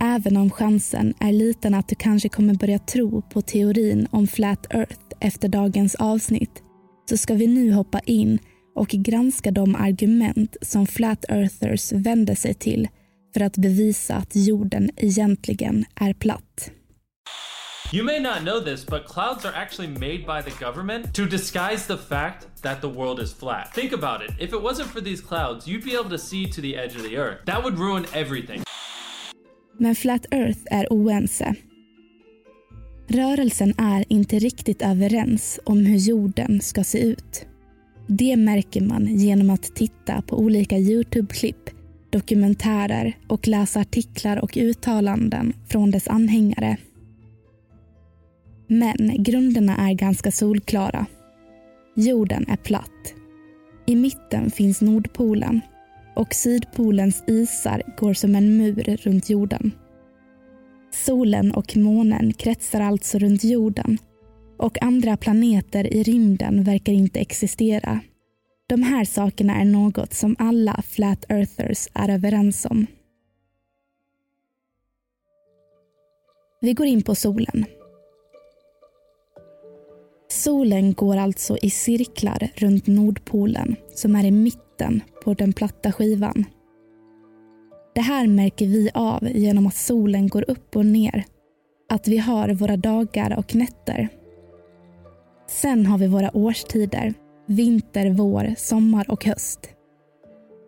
Även 0.00 0.36
om 0.36 0.50
chansen 0.50 1.14
är 1.20 1.32
liten 1.32 1.74
att 1.74 1.88
du 1.88 1.94
kanske 1.94 2.28
kommer 2.28 2.54
börja 2.54 2.78
tro 2.78 3.22
på 3.22 3.42
teorin 3.42 4.06
om 4.10 4.26
Flat 4.26 4.74
Earth 4.74 5.00
efter 5.20 5.48
dagens 5.48 5.94
avsnitt 5.94 6.62
så 7.08 7.16
ska 7.16 7.34
vi 7.34 7.46
nu 7.46 7.72
hoppa 7.72 7.98
in 7.98 8.38
och 8.78 8.88
granska 8.88 9.50
de 9.50 9.74
argument 9.74 10.56
som 10.62 10.86
Flat 10.86 11.24
Earthers 11.28 11.92
vänder 11.92 12.34
sig 12.34 12.54
till 12.54 12.88
för 13.34 13.40
att 13.40 13.56
bevisa 13.56 14.14
att 14.14 14.36
jorden 14.36 14.90
egentligen 14.96 15.84
är 15.94 16.12
platt. 16.12 16.70
You 17.92 18.04
may 18.04 18.20
not 18.20 18.38
know 18.38 18.60
this, 18.60 18.86
but 18.86 19.06
clouds 19.08 19.44
are 19.44 19.54
actually 19.54 19.88
made 19.88 20.18
by 20.26 20.50
the 20.50 20.64
government 20.64 21.14
to 21.14 21.24
disguise 21.24 21.86
the 21.86 21.96
fact 21.96 22.62
that 22.62 22.80
the 22.80 22.88
world 22.88 23.18
is 23.20 23.34
flat. 23.34 23.72
Think 23.74 23.92
about 23.92 24.22
it. 24.22 24.30
If 24.40 24.52
it 24.52 24.62
wasn't 24.62 24.88
for 24.88 25.00
these 25.00 25.22
clouds, 25.22 25.66
you'd 25.66 25.84
be 25.84 25.96
able 26.00 26.10
to 26.10 26.18
see 26.18 26.52
to 26.52 26.60
the 26.60 26.76
edge 26.76 26.96
of 26.96 27.02
the 27.02 27.16
earth. 27.16 27.44
That 27.46 27.64
would 27.64 27.78
ruin 27.78 28.04
everything. 28.12 28.62
Men 29.78 29.94
Flat 29.94 30.26
Earth 30.30 30.60
är 30.70 30.92
oense. 30.92 31.54
Rörelsen 33.08 33.74
är 33.78 34.04
inte 34.08 34.38
riktigt 34.38 34.82
överens 34.82 35.60
om 35.64 35.78
hur 35.78 35.98
jorden 35.98 36.60
ska 36.60 36.84
se 36.84 36.98
ut. 36.98 37.47
Det 38.10 38.36
märker 38.36 38.80
man 38.80 39.06
genom 39.06 39.50
att 39.50 39.74
titta 39.74 40.22
på 40.22 40.38
olika 40.38 40.78
Youtube-klipp, 40.78 41.70
dokumentärer 42.10 43.16
och 43.26 43.48
läsa 43.48 43.80
artiklar 43.80 44.36
och 44.36 44.56
uttalanden 44.56 45.52
från 45.68 45.90
dess 45.90 46.08
anhängare. 46.08 46.76
Men 48.66 49.22
grunderna 49.22 49.76
är 49.76 49.92
ganska 49.92 50.30
solklara. 50.30 51.06
Jorden 51.96 52.44
är 52.48 52.56
platt. 52.56 53.14
I 53.86 53.96
mitten 53.96 54.50
finns 54.50 54.80
Nordpolen 54.80 55.60
och 56.16 56.34
Sydpolens 56.34 57.24
isar 57.26 57.82
går 57.98 58.14
som 58.14 58.34
en 58.34 58.56
mur 58.56 58.96
runt 59.02 59.30
jorden. 59.30 59.72
Solen 60.94 61.52
och 61.52 61.76
månen 61.76 62.32
kretsar 62.32 62.80
alltså 62.80 63.18
runt 63.18 63.44
jorden 63.44 63.98
och 64.58 64.82
andra 64.82 65.16
planeter 65.16 65.94
i 65.94 66.02
rymden 66.02 66.64
verkar 66.64 66.92
inte 66.92 67.20
existera. 67.20 68.00
De 68.66 68.82
här 68.82 69.04
sakerna 69.04 69.54
är 69.60 69.64
något 69.64 70.14
som 70.14 70.36
alla 70.38 70.82
Flat 70.86 71.24
Earthers 71.28 71.88
är 71.94 72.08
överens 72.08 72.64
om. 72.64 72.86
Vi 76.60 76.72
går 76.72 76.86
in 76.86 77.02
på 77.02 77.14
solen. 77.14 77.64
Solen 80.28 80.92
går 80.92 81.16
alltså 81.16 81.58
i 81.62 81.70
cirklar 81.70 82.50
runt 82.54 82.86
Nordpolen 82.86 83.76
som 83.94 84.16
är 84.16 84.24
i 84.24 84.30
mitten 84.30 85.02
på 85.24 85.34
den 85.34 85.52
platta 85.52 85.92
skivan. 85.92 86.44
Det 87.94 88.00
här 88.00 88.26
märker 88.26 88.66
vi 88.66 88.90
av 88.94 89.28
genom 89.28 89.66
att 89.66 89.76
solen 89.76 90.28
går 90.28 90.50
upp 90.50 90.76
och 90.76 90.86
ner. 90.86 91.24
Att 91.88 92.08
vi 92.08 92.18
har 92.18 92.48
våra 92.48 92.76
dagar 92.76 93.38
och 93.38 93.54
nätter. 93.54 94.08
Sen 95.48 95.86
har 95.86 95.98
vi 95.98 96.06
våra 96.06 96.36
årstider. 96.36 97.14
Vinter, 97.46 98.10
vår, 98.10 98.54
sommar 98.56 99.10
och 99.10 99.24
höst. 99.24 99.60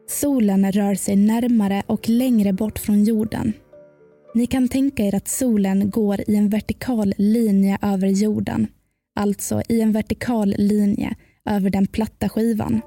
Solen 0.08 0.72
rör 0.72 0.94
sig 0.94 1.16
närmare 1.16 1.82
och 1.86 2.08
längre 2.08 2.52
bort 2.52 2.78
från 2.78 3.04
jorden. 3.04 3.52
Ni 4.34 4.46
kan 4.46 4.68
tänka 4.68 5.02
er 5.02 5.14
att 5.14 5.28
solen 5.28 5.90
går 5.90 6.20
i 6.30 6.36
en 6.36 6.48
vertikal 6.48 7.14
linje 7.16 7.78
över 7.82 8.08
jorden 8.08 8.68
alltså 9.20 9.62
i 9.68 9.80
en 9.80 9.92
vertikal 9.92 10.54
linje 10.58 11.14
över 11.44 11.70
den 11.70 11.86
platta 11.86 12.28
skivan. 12.28 12.80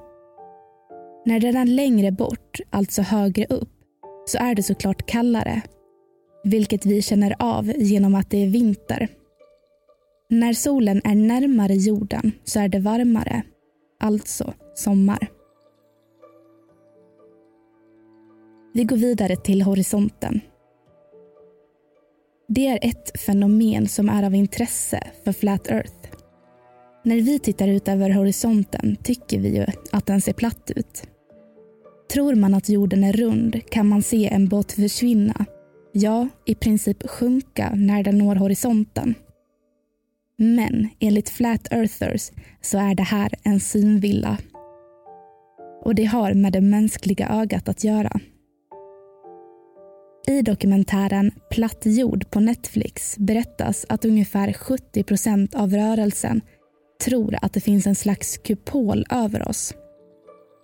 När 1.26 1.40
den 1.40 1.56
är 1.56 1.66
längre 1.66 2.12
bort, 2.12 2.60
alltså 2.70 3.02
högre 3.02 3.46
upp, 3.46 3.70
så 4.26 4.38
är 4.38 4.56
det 4.56 4.64
såklart 4.64 5.06
kallare. 5.06 5.62
Vilket 6.44 6.86
vi 6.86 7.02
känner 7.02 7.36
av 7.40 7.72
genom 7.78 8.16
att 8.16 8.30
det 8.30 8.44
är 8.44 8.48
vinter. 8.48 9.08
När 10.30 10.54
solen 10.54 11.02
är 11.04 11.16
närmare 11.16 11.74
jorden 11.74 12.32
så 12.44 12.60
är 12.60 12.68
det 12.68 12.80
varmare, 12.80 13.44
alltså 14.00 14.54
sommar. 14.76 15.28
Vi 18.74 18.84
går 18.84 18.98
vidare 18.98 19.36
till 19.36 19.62
horisonten. 19.62 20.42
Det 22.48 22.68
är 22.68 22.80
ett 22.82 23.20
fenomen 23.22 23.88
som 23.88 24.10
är 24.10 24.24
av 24.24 24.36
intresse 24.36 25.04
för 25.24 25.32
Flat 25.32 25.68
Earth. 25.68 26.10
När 27.04 27.16
vi 27.16 27.40
tittar 27.40 27.68
ut 27.68 27.88
över 27.88 28.10
horisonten 28.10 28.98
tycker 29.04 29.40
vi 29.40 29.56
ju 29.56 29.66
att 29.92 30.06
den 30.06 30.22
ser 30.22 30.34
platt 30.34 30.72
ut. 30.76 31.04
Tror 32.14 32.36
man 32.36 32.54
att 32.54 32.70
jorden 32.70 33.04
är 33.04 33.14
rund 33.14 33.70
kan 33.70 33.88
man 33.88 34.04
se 34.04 34.28
en 34.28 34.48
båt 34.48 34.72
försvinna, 34.72 35.46
ja, 35.92 36.28
i 36.46 36.56
princip 36.56 37.10
sjunka 37.10 37.72
när 37.76 38.04
den 38.04 38.18
når 38.18 38.36
horisonten. 38.36 39.16
Men 40.38 40.90
enligt 41.00 41.30
Flat 41.30 41.74
Earthers 41.74 42.32
så 42.62 42.78
är 42.78 42.96
det 42.96 43.04
här 43.04 43.34
en 43.44 43.60
synvilla. 43.60 44.38
Och 45.84 45.96
det 45.96 46.06
har 46.06 46.34
med 46.34 46.54
det 46.54 46.62
mänskliga 46.62 47.28
ögat 47.30 47.70
att 47.70 47.84
göra. 47.84 48.20
I 50.28 50.42
dokumentären 50.42 51.32
Platt 51.50 51.82
jord 51.86 52.32
på 52.32 52.40
Netflix 52.40 53.18
berättas 53.18 53.86
att 53.90 54.06
ungefär 54.06 54.54
70 54.54 55.04
procent 55.04 55.56
av 55.56 55.74
rörelsen 55.74 56.42
tror 57.06 57.36
att 57.42 57.54
det 57.54 57.60
finns 57.60 57.88
en 57.88 57.96
slags 57.96 58.38
kupol 58.38 59.06
över 59.10 59.50
oss. 59.50 59.74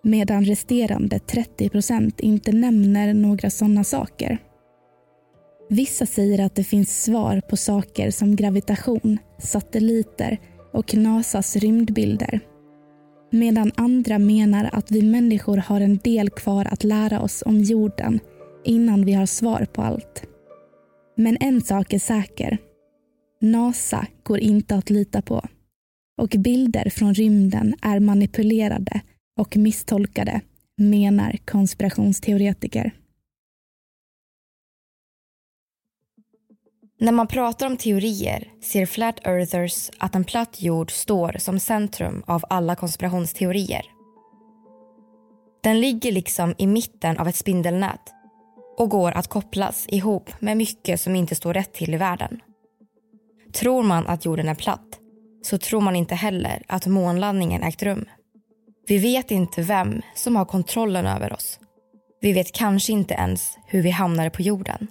Medan 0.04 0.46
resterande 0.46 1.20
30 1.20 1.70
procent 1.70 2.20
inte 2.20 2.52
nämner 2.52 3.14
några 3.14 3.50
sådana 3.50 3.84
saker. 3.84 4.38
Vissa 5.70 6.06
säger 6.06 6.46
att 6.46 6.56
det 6.56 6.64
finns 6.64 7.04
svar 7.04 7.42
på 7.42 7.58
saker 7.58 8.12
som 8.12 8.36
gravitation, 8.36 9.18
satelliter 9.38 10.38
och 10.74 10.96
NASAs 10.96 11.56
rymdbilder. 11.56 12.40
Medan 13.32 13.72
andra 13.76 14.20
menar 14.20 14.70
att 14.74 14.92
vi 14.92 15.02
människor 15.02 15.58
har 15.58 15.82
en 15.82 15.98
del 15.98 16.30
kvar 16.30 16.68
att 16.72 16.84
lära 16.84 17.22
oss 17.22 17.44
om 17.46 17.62
jorden 17.62 18.20
innan 18.66 19.06
vi 19.06 19.14
har 19.14 19.26
svar 19.26 19.68
på 19.74 19.82
allt. 19.82 20.24
Men 21.18 21.38
en 21.40 21.62
sak 21.62 21.94
är 21.94 22.00
säker. 22.00 22.58
NASA 23.42 24.08
går 24.24 24.40
inte 24.40 24.76
att 24.76 24.90
lita 24.90 25.22
på. 25.22 25.42
Och 26.22 26.36
bilder 26.38 26.90
från 26.90 27.14
rymden 27.14 27.76
är 27.82 28.00
manipulerade 28.00 29.02
och 29.38 29.58
misstolkade, 29.58 30.42
menar 30.78 31.38
konspirationsteoretiker. 31.46 32.92
När 37.02 37.12
man 37.12 37.28
pratar 37.28 37.68
om 37.68 37.78
teorier 37.78 38.48
ser 38.62 38.86
Flat 38.86 39.28
Earthers 39.28 39.90
att 39.98 40.16
en 40.16 40.24
platt 40.24 40.62
jord 40.62 40.92
står 40.92 41.36
som 41.38 41.60
centrum 41.60 42.24
av 42.28 42.44
alla 42.50 42.76
konspirationsteorier. 42.76 43.86
Den 45.64 45.82
ligger 45.82 46.12
liksom 46.12 46.56
i 46.58 46.68
mitten 46.68 47.18
av 47.18 47.28
ett 47.28 47.36
spindelnät 47.36 48.14
och 48.78 48.90
går 48.90 49.12
att 49.12 49.28
kopplas 49.28 49.86
ihop 49.90 50.42
med 50.42 50.58
mycket 50.58 51.02
som 51.02 51.16
inte 51.16 51.36
står 51.36 51.54
rätt 51.54 51.74
till 51.74 51.94
i 51.94 51.98
världen. 51.98 52.42
Tror 53.54 53.84
man 53.84 54.08
att 54.08 54.26
jorden 54.26 54.50
är 54.50 54.56
platt 54.56 55.00
så 55.42 55.58
tror 55.58 55.82
man 55.82 55.96
inte 55.96 56.16
heller 56.16 56.64
att 56.68 56.88
månlandningen 56.88 57.64
ägt 57.64 57.84
rum. 57.84 58.06
Vi 58.88 58.98
vet 58.98 59.32
inte 59.32 59.62
vem 59.62 60.02
som 60.16 60.36
har 60.36 60.46
kontrollen 60.46 61.06
över 61.06 61.34
oss. 61.34 61.60
Vi 62.22 62.34
vet 62.34 62.52
kanske 62.52 62.92
inte 62.92 63.14
ens 63.14 63.58
hur 63.66 63.82
vi 63.82 63.90
hamnade 63.90 64.30
på 64.30 64.42
jorden. 64.42 64.88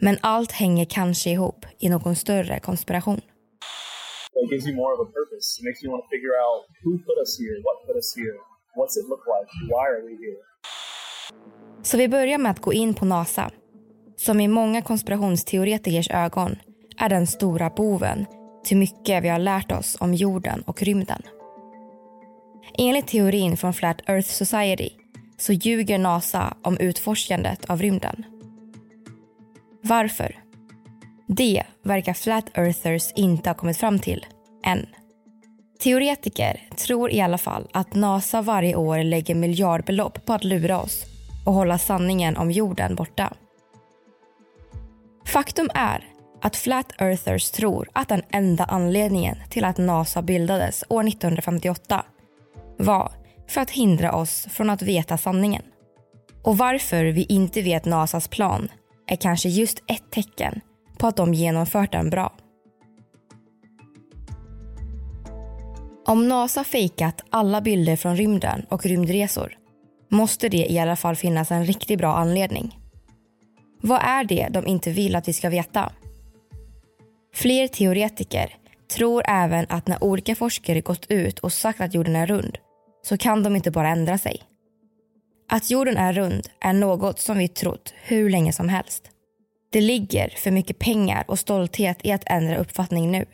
Men 0.00 0.18
allt 0.20 0.52
hänger 0.52 0.84
kanske 0.84 1.30
ihop 1.30 1.66
i 1.78 1.88
någon 1.88 2.16
större 2.16 2.60
konspiration. 2.60 3.20
It 4.44 4.50
gives 4.52 4.66
you 4.66 4.76
more 4.76 4.92
of 4.94 5.08
a 5.08 5.10
purpose. 5.18 5.60
It 5.60 5.64
makes 5.64 5.82
you 5.82 5.92
want 5.92 6.04
to 6.04 6.08
figure 6.08 6.34
out 6.44 6.60
who 6.84 6.92
put 7.08 7.18
us 7.24 7.38
here, 7.40 7.56
what 7.66 7.76
put 7.86 7.96
us 7.96 8.16
here, 8.16 8.36
what's 8.78 8.94
it 9.00 9.06
look 9.12 9.24
like, 9.34 9.48
why 9.72 9.84
are 9.94 10.02
we 10.08 10.14
here? 10.26 10.40
Så 11.82 11.96
vi 11.96 12.08
börjar 12.08 12.38
med 12.38 12.50
att 12.50 12.60
gå 12.60 12.72
in 12.72 12.94
på 12.94 13.04
NASA, 13.04 13.50
som 14.16 14.40
i 14.40 14.48
många 14.48 14.82
konspirationsteoretikers 14.82 16.10
ögon 16.10 16.56
är 16.98 17.08
den 17.08 17.26
stora 17.26 17.70
boven 17.70 18.26
till 18.64 18.76
mycket 18.76 19.24
vi 19.24 19.28
har 19.28 19.38
lärt 19.38 19.72
oss 19.72 19.96
om 20.00 20.14
jorden 20.14 20.62
och 20.66 20.82
rymden. 20.82 21.22
Enligt 22.78 23.06
teorin 23.06 23.56
från 23.56 23.74
Flat 23.74 24.08
Earth 24.08 24.28
Society 24.28 24.90
så 25.38 25.52
ljuger 25.52 25.98
NASA 25.98 26.56
om 26.62 26.76
utforskandet 26.78 27.70
av 27.70 27.82
rymden. 27.82 28.24
Varför? 29.88 30.36
Det 31.26 31.62
verkar 31.84 32.14
Flat 32.14 32.58
Earthers 32.58 33.12
inte 33.16 33.50
ha 33.50 33.54
kommit 33.54 33.76
fram 33.76 33.98
till, 33.98 34.26
än. 34.64 34.86
Teoretiker 35.80 36.68
tror 36.76 37.10
i 37.10 37.20
alla 37.20 37.38
fall 37.38 37.68
att 37.72 37.94
NASA 37.94 38.42
varje 38.42 38.76
år 38.76 39.02
lägger 39.02 39.34
miljardbelopp 39.34 40.24
på 40.26 40.32
att 40.32 40.44
lura 40.44 40.80
oss 40.80 41.04
och 41.46 41.52
hålla 41.52 41.78
sanningen 41.78 42.36
om 42.36 42.50
jorden 42.50 42.94
borta. 42.94 43.32
Faktum 45.26 45.70
är 45.74 46.04
att 46.42 46.56
Flat 46.56 46.92
Earthers 46.98 47.50
tror 47.50 47.88
att 47.92 48.08
den 48.08 48.22
enda 48.30 48.64
anledningen 48.64 49.36
till 49.50 49.64
att 49.64 49.78
NASA 49.78 50.22
bildades 50.22 50.84
år 50.88 51.08
1958 51.08 52.04
var 52.78 53.12
för 53.48 53.60
att 53.60 53.70
hindra 53.70 54.12
oss 54.12 54.46
från 54.50 54.70
att 54.70 54.82
veta 54.82 55.18
sanningen. 55.18 55.62
Och 56.42 56.58
varför 56.58 57.04
vi 57.04 57.24
inte 57.24 57.62
vet 57.62 57.84
NASAs 57.84 58.28
plan 58.28 58.68
är 59.08 59.16
kanske 59.16 59.48
just 59.48 59.82
ett 59.86 60.10
tecken 60.10 60.60
på 60.98 61.06
att 61.06 61.16
de 61.16 61.34
genomfört 61.34 61.92
den 61.92 62.10
bra. 62.10 62.32
Om 66.06 66.28
NASA 66.28 66.64
fejkat 66.64 67.24
alla 67.30 67.60
bilder 67.60 67.96
från 67.96 68.16
rymden 68.16 68.66
och 68.68 68.86
rymdresor 68.86 69.58
måste 70.10 70.48
det 70.48 70.72
i 70.72 70.78
alla 70.78 70.96
fall 70.96 71.16
finnas 71.16 71.50
en 71.50 71.64
riktigt 71.64 71.98
bra 71.98 72.16
anledning. 72.16 72.78
Vad 73.80 74.00
är 74.02 74.24
det 74.24 74.48
de 74.50 74.66
inte 74.66 74.90
vill 74.90 75.16
att 75.16 75.28
vi 75.28 75.32
ska 75.32 75.50
veta? 75.50 75.92
Fler 77.34 77.68
teoretiker 77.68 78.56
tror 78.96 79.22
även 79.26 79.66
att 79.68 79.86
när 79.86 80.04
olika 80.04 80.34
forskare 80.34 80.80
gått 80.80 81.06
ut 81.08 81.38
och 81.38 81.52
sagt 81.52 81.80
att 81.80 81.94
jorden 81.94 82.16
är 82.16 82.26
rund 82.26 82.58
så 83.02 83.18
kan 83.18 83.42
de 83.42 83.56
inte 83.56 83.70
bara 83.70 83.88
ändra 83.88 84.18
sig. 84.18 84.42
Att 85.48 85.70
jorden 85.70 85.96
är 85.96 86.12
rund 86.12 86.48
är 86.60 86.72
något 86.72 87.18
som 87.18 87.38
vi 87.38 87.48
trott 87.48 87.94
hur 88.02 88.30
länge 88.30 88.52
som 88.52 88.68
helst. 88.68 89.10
Det 89.72 89.80
ligger 89.80 90.28
för 90.28 90.50
mycket 90.50 90.78
pengar 90.78 91.24
och 91.28 91.38
stolthet 91.38 91.98
i 92.04 92.12
att 92.12 92.22
ändra 92.26 92.56
uppfattning 92.56 93.10
nu. 93.10 93.24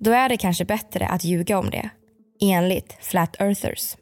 Då 0.00 0.10
är 0.10 0.28
det 0.28 0.36
kanske 0.36 0.64
bättre 0.64 1.06
att 1.06 1.24
ljuga 1.24 1.58
om 1.58 1.70
det, 1.70 1.90
enligt 2.40 2.96
Flat 3.00 3.40
Earthers. 3.40 3.96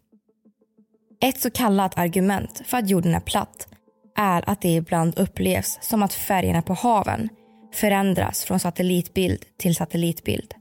Ett 1.21 1.41
så 1.41 1.51
kallat 1.51 1.99
argument 1.99 2.63
för 2.67 2.77
att 2.77 2.91
jorden 2.91 3.15
är 3.15 3.21
platt 3.21 3.69
är 4.17 4.51
att 4.51 4.61
det 4.61 4.75
ibland 4.75 5.19
upplevs 5.19 5.79
som 5.83 6.03
att 6.03 6.15
färgerna 6.15 6.63
på 6.63 6.75
haven 6.75 7.29
förändras 7.75 8.45
från 8.45 8.61
satellitbild 8.61 9.45
till 9.57 9.77
satellitbild 9.77 10.55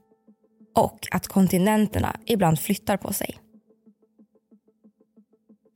och 0.76 1.08
att 1.12 1.28
kontinenterna 1.28 2.16
ibland 2.26 2.60
flyttar 2.60 2.98
på 2.98 3.14
sig. 3.14 3.40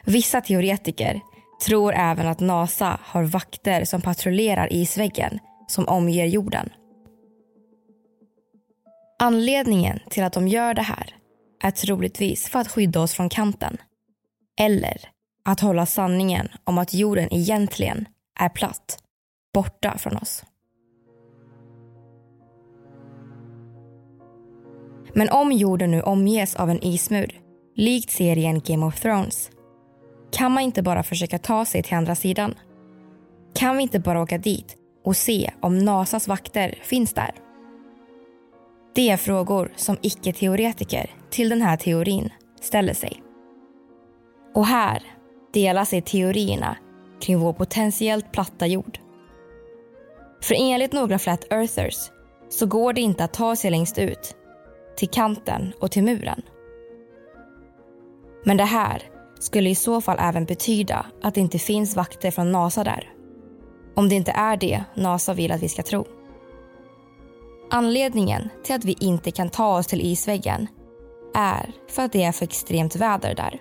Vissa 0.09 0.41
teoretiker 0.41 1.21
tror 1.65 1.93
även 1.95 2.27
att 2.27 2.39
NASA 2.39 2.99
har 3.03 3.23
vakter 3.23 3.85
som 3.85 4.01
patrullerar 4.01 4.73
isväggen 4.73 5.39
som 5.67 5.87
omger 5.87 6.25
jorden. 6.25 6.69
Anledningen 9.19 9.99
till 10.09 10.23
att 10.23 10.33
de 10.33 10.47
gör 10.47 10.73
det 10.73 10.81
här 10.81 11.15
är 11.63 11.71
troligtvis 11.71 12.49
för 12.49 12.59
att 12.59 12.67
skydda 12.67 13.01
oss 13.01 13.13
från 13.13 13.29
kanten. 13.29 13.77
Eller 14.59 15.09
att 15.45 15.59
hålla 15.59 15.85
sanningen 15.85 16.47
om 16.63 16.77
att 16.77 16.93
jorden 16.93 17.33
egentligen 17.33 18.07
är 18.39 18.49
platt 18.49 18.99
borta 19.53 19.97
från 19.97 20.17
oss. 20.17 20.43
Men 25.13 25.29
om 25.29 25.51
jorden 25.51 25.91
nu 25.91 26.01
omges 26.01 26.55
av 26.55 26.69
en 26.69 26.83
ismur, 26.83 27.39
likt 27.75 28.11
serien 28.11 28.59
Game 28.59 28.85
of 28.85 28.99
Thrones, 28.99 29.51
kan 30.31 30.51
man 30.51 30.63
inte 30.63 30.81
bara 30.81 31.03
försöka 31.03 31.37
ta 31.37 31.65
sig 31.65 31.83
till 31.83 31.97
andra 31.97 32.15
sidan? 32.15 32.55
Kan 33.53 33.77
vi 33.77 33.83
inte 33.83 33.99
bara 33.99 34.21
åka 34.21 34.37
dit 34.37 34.75
och 35.05 35.15
se 35.15 35.51
om 35.59 35.79
NASAs 35.79 36.27
vakter 36.27 36.79
finns 36.81 37.13
där? 37.13 37.31
Det 38.95 39.09
är 39.09 39.17
frågor 39.17 39.73
som 39.75 39.97
icke-teoretiker 40.01 41.09
till 41.29 41.49
den 41.49 41.61
här 41.61 41.77
teorin 41.77 42.29
ställer 42.61 42.93
sig. 42.93 43.23
Och 44.55 44.65
här 44.65 45.03
delar 45.53 45.85
sig 45.85 46.01
teorierna 46.01 46.77
kring 47.21 47.39
vår 47.39 47.53
potentiellt 47.53 48.31
platta 48.31 48.67
jord. 48.67 48.99
För 50.43 50.55
enligt 50.57 50.93
några 50.93 51.19
flat 51.19 51.45
earthers 51.49 52.11
så 52.49 52.65
går 52.65 52.93
det 52.93 53.01
inte 53.01 53.23
att 53.23 53.33
ta 53.33 53.55
sig 53.55 53.71
längst 53.71 53.97
ut, 53.97 54.35
till 54.97 55.09
kanten 55.09 55.73
och 55.81 55.91
till 55.91 56.03
muren. 56.03 56.41
Men 58.45 58.57
det 58.57 58.63
här 58.63 59.03
skulle 59.39 59.69
i 59.69 59.75
så 59.75 60.02
fall 60.02 60.17
även 60.19 60.45
betyda 60.45 61.06
att 61.21 61.36
det 61.36 61.41
inte 61.41 61.60
finns 61.60 61.95
vakter 61.95 62.32
från 62.32 62.52
NASA 62.52 62.84
där. 62.84 63.10
Om 63.95 64.10
det 64.10 64.15
inte 64.15 64.32
är 64.32 64.58
det 64.58 64.84
NASA 64.93 65.34
vill 65.34 65.52
att 65.52 65.63
vi 65.63 65.69
ska 65.69 65.84
tro. 65.84 66.06
Anledningen 67.71 68.49
till 68.63 68.75
att 68.75 68.86
vi 68.86 68.95
inte 68.99 69.32
kan 69.32 69.49
ta 69.49 69.78
oss 69.78 69.88
till 69.88 70.02
isväggen 70.02 70.67
är 71.36 71.71
för 71.89 72.02
att 72.02 72.12
det 72.12 72.23
är 72.23 72.32
för 72.32 72.43
extremt 72.43 72.95
väder 72.95 73.36
där. 73.36 73.60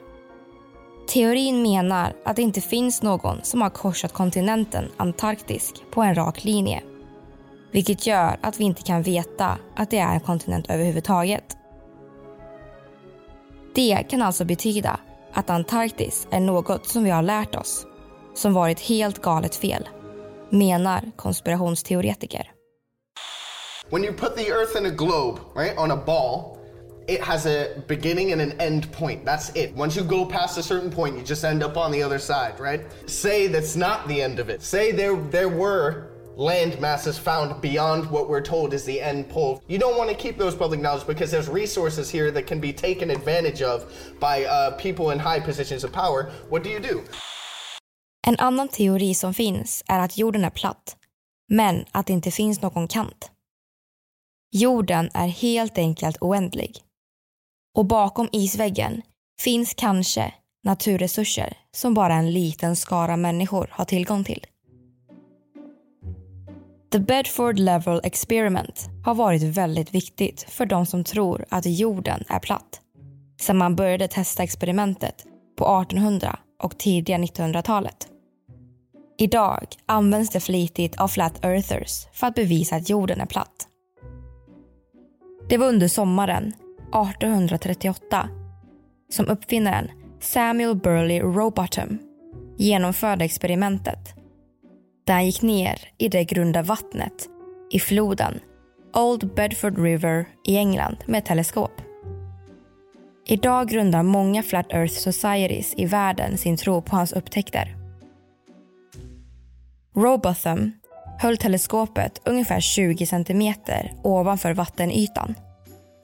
Teorin 1.09 1.63
menar 1.63 2.13
att 2.25 2.37
det 2.37 2.43
inte 2.43 2.61
finns 2.61 3.03
någon 3.03 3.41
som 3.43 3.63
har 3.63 3.71
korsat 3.71 4.13
kontinenten 4.13 4.85
Antarktis 4.97 5.73
på 5.91 6.03
en 6.03 6.15
rak 6.15 6.45
linje. 6.45 6.83
Vilket 7.73 8.07
gör 8.07 8.39
att 8.41 8.61
vi 8.61 8.65
inte 8.65 8.83
kan 8.83 9.03
veta 9.03 9.59
att 9.77 9.91
det 9.91 9.99
är 9.99 10.15
en 10.15 10.21
kontinent 10.21 10.71
överhuvudtaget. 10.71 11.57
Det 13.75 14.05
kan 14.09 14.23
alltså 14.23 14.45
betyda 14.45 15.01
att 15.39 15.51
Antarktis 15.51 16.27
är 16.31 16.41
något 16.41 16.87
som 16.87 17.05
vi 17.05 17.11
har 17.11 17.23
lärt 17.23 17.55
oss 17.55 17.87
som 18.35 18.53
varit 18.53 18.81
helt 18.81 19.23
galet 19.23 19.55
fel, 19.55 19.89
menar 20.51 21.11
konspirationsteoretiker. 21.17 22.53
When 23.91 24.05
you 24.05 24.13
put 24.13 24.37
the 24.37 24.51
earth 24.51 24.77
in 24.77 24.87
a 24.87 24.91
globe, 24.91 25.41
right, 25.57 25.79
on 25.79 25.91
a 25.91 25.97
ball, 26.07 26.59
it 27.09 27.21
has 27.21 27.47
a 27.47 27.67
beginning 27.89 28.33
and 28.33 28.41
an 28.41 28.53
end 28.61 28.93
point. 28.93 29.25
That's 29.25 29.51
it. 29.55 29.77
Once 29.77 30.01
you 30.01 30.07
go 30.09 30.27
past 30.27 30.59
a 30.59 30.63
certain 30.63 30.91
point, 30.91 31.17
you 31.17 31.23
just 31.25 31.45
end 31.45 31.63
up 31.63 31.77
on 31.77 31.93
the 31.93 32.03
other 32.03 32.19
side, 32.19 32.61
right? 32.61 32.81
Say 33.07 33.49
that's 33.49 33.77
not 33.77 34.09
the 34.09 34.23
end 34.23 34.41
of 34.41 34.49
it. 34.49 34.63
Say 34.63 34.93
there 34.93 35.17
there 35.31 35.49
were 35.49 36.08
land 36.39 36.81
masses 36.81 37.19
found 37.19 37.61
beyond 37.61 38.09
what 38.11 38.29
we're 38.29 38.41
told 38.41 38.73
is 38.73 38.85
the 38.85 39.03
end 39.03 39.29
pole. 39.29 39.61
You 39.69 39.79
don't 39.79 39.99
want 39.99 40.11
to 40.11 40.17
keep 40.17 40.39
those 40.39 40.57
public 40.57 40.81
knowledge 40.81 41.07
because 41.07 41.31
there's 41.33 41.49
resources 41.49 42.11
here 42.11 42.31
that 42.31 42.47
can 42.47 42.61
be 42.61 42.73
taken 42.73 43.11
advantage 43.11 43.61
of 43.61 43.85
by 44.21 44.45
uh, 44.45 44.71
people 44.71 45.11
in 45.11 45.19
high 45.19 45.41
positions 45.41 45.85
of 45.85 45.93
power. 45.93 46.31
What 46.49 46.65
do 46.65 46.71
you 46.71 46.81
do? 46.81 47.03
En 48.27 48.37
annan 48.39 48.69
teori 48.69 49.15
som 49.15 49.35
finns 49.35 49.85
är 49.87 49.99
att 49.99 50.19
jorden 50.19 50.45
är 50.45 50.51
platt, 50.51 50.97
men 51.49 51.85
att 51.93 52.07
det 52.07 52.13
inte 52.13 52.31
finns 52.31 52.63
någon 52.63 52.89
kant. 52.89 53.31
Jorden 54.51 55.11
är 55.15 55.29
helt 55.29 55.79
enkelt 55.79 56.17
oändlig. 56.21 56.83
Och 57.75 57.85
bakom 57.85 58.29
isväggen 58.33 59.03
finns 59.41 59.75
kanske 59.75 60.35
naturresurser 60.65 61.57
som 61.75 61.95
bara 61.95 62.15
en 62.15 62.31
liten 62.31 62.77
skara 62.77 63.17
människor 63.17 63.69
har 63.73 63.85
tillgång 63.85 64.25
till. 64.25 64.47
The 66.93 66.99
Bedford 66.99 67.59
Level 67.59 68.01
Experiment 68.05 68.89
har 69.05 69.15
varit 69.15 69.43
väldigt 69.43 69.95
viktigt 69.95 70.43
för 70.49 70.67
de 70.67 70.87
som 70.87 71.05
tror 71.05 71.45
att 71.49 71.67
jorden 71.67 72.25
är 72.29 72.39
platt. 72.39 72.81
Sedan 73.41 73.57
man 73.57 73.77
började 73.77 74.09
testa 74.09 74.43
experimentet 74.43 75.25
på 75.59 75.83
1800 75.83 76.39
och 76.63 76.79
tidiga 76.79 77.19
1900-talet. 77.19 78.09
Idag 79.19 79.67
används 79.87 80.31
det 80.31 80.41
flitigt 80.41 81.01
av 81.01 81.09
flat 81.09 81.45
earthers 81.45 82.07
för 82.13 82.27
att 82.27 82.35
bevisa 82.35 82.77
att 82.77 82.89
jorden 82.89 83.21
är 83.21 83.27
platt. 83.27 83.69
Det 85.49 85.59
var 85.59 85.67
under 85.67 85.89
sommaren 85.89 86.47
1838 86.47 88.29
som 89.11 89.29
uppfinnaren 89.29 89.91
Samuel 90.21 90.77
Burley 90.77 91.21
Rowbottom 91.21 91.99
genomförde 92.57 93.25
experimentet 93.25 94.18
där 95.09 95.15
han 95.15 95.27
gick 95.27 95.43
ner 95.43 95.79
i 95.99 96.09
det 96.09 96.25
grunda 96.25 96.63
vattnet 96.63 97.29
i 97.71 97.81
floden 97.81 98.41
Old 98.95 99.35
Bedford 99.35 99.79
River 99.79 100.27
i 100.45 100.57
England 100.57 100.97
med 101.07 101.25
teleskop. 101.25 101.71
Idag 103.27 103.69
grundar 103.69 104.03
många 104.03 104.43
Flat 104.43 104.73
Earth 104.73 104.95
Societies 104.95 105.75
i 105.77 105.85
världen 105.85 106.39
sin 106.39 106.57
tro 106.57 106.83
på 106.83 106.97
hans 106.97 107.13
upptäckter. 107.13 107.77
Robotham 109.97 110.73
höll 111.19 111.37
teleskopet 111.37 112.21
ungefär 112.25 112.61
20 112.61 113.07
centimeter 113.07 113.93
ovanför 114.03 114.55
vattenytan 114.55 115.35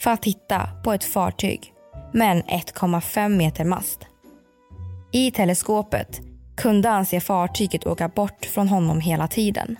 för 0.02 0.10
att 0.10 0.22
titta 0.22 0.68
på 0.84 0.92
ett 0.92 1.04
fartyg 1.04 1.72
med 2.12 2.30
en 2.30 2.42
1,5 2.42 3.28
meter 3.28 3.64
mast. 3.64 4.06
I 5.12 5.30
teleskopet 5.30 6.20
kunde 6.56 6.88
han 6.88 7.06
se 7.06 7.20
fartyget 7.20 7.86
åka 7.86 8.08
bort 8.08 8.44
från 8.44 8.68
honom 8.68 9.00
hela 9.00 9.28
tiden. 9.28 9.76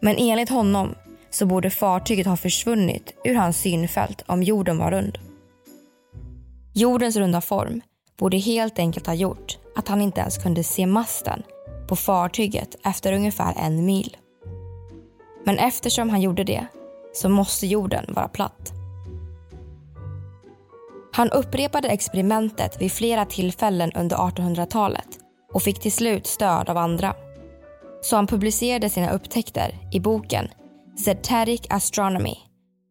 Men 0.00 0.16
enligt 0.18 0.48
honom 0.48 0.94
så 1.30 1.46
borde 1.46 1.70
fartyget 1.70 2.26
ha 2.26 2.36
försvunnit 2.36 3.14
ur 3.24 3.34
hans 3.34 3.60
synfält 3.60 4.22
om 4.26 4.42
jorden 4.42 4.78
var 4.78 4.90
rund. 4.90 5.18
Jordens 6.74 7.16
runda 7.16 7.40
form 7.40 7.80
borde 8.18 8.36
helt 8.36 8.78
enkelt 8.78 9.06
ha 9.06 9.14
gjort 9.14 9.58
att 9.76 9.88
han 9.88 10.00
inte 10.00 10.20
ens 10.20 10.38
kunde 10.38 10.64
se 10.64 10.86
masten 10.86 11.42
på 11.88 11.96
fartyget 11.96 12.76
efter 12.84 13.12
ungefär 13.12 13.54
en 13.58 13.84
mil. 13.84 14.16
Men 15.44 15.58
eftersom 15.58 16.10
han 16.10 16.20
gjorde 16.20 16.44
det 16.44 16.66
så 17.12 17.28
måste 17.28 17.66
jorden 17.66 18.04
vara 18.08 18.28
platt. 18.28 18.81
Han 21.14 21.30
upprepade 21.30 21.88
experimentet 21.88 22.82
vid 22.82 22.92
flera 22.92 23.24
tillfällen 23.24 23.92
under 23.92 24.16
1800-talet 24.16 25.08
och 25.52 25.62
fick 25.62 25.80
till 25.80 25.92
slut 25.92 26.26
stöd 26.26 26.68
av 26.68 26.76
andra. 26.76 27.14
Så 28.02 28.16
han 28.16 28.26
publicerade 28.26 28.90
sina 28.90 29.12
upptäckter 29.12 29.78
i 29.92 30.00
boken 30.00 30.48
Zetetic 31.04 31.60
Astronomy, 31.70 32.34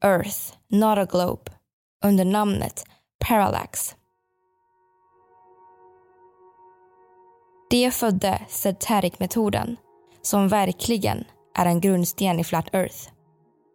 Earth, 0.03 0.37
Not 0.69 0.97
a 0.97 1.05
Globe 1.05 1.51
under 2.03 2.25
namnet 2.25 2.83
Parallax. 3.19 3.95
Det 7.69 7.91
födde 7.91 8.41
Zetetic-metoden 8.49 9.77
som 10.21 10.47
verkligen 10.47 11.23
är 11.57 11.65
en 11.65 11.81
grundsten 11.81 12.39
i 12.39 12.43
Flat 12.43 12.75
Earth. 12.75 13.09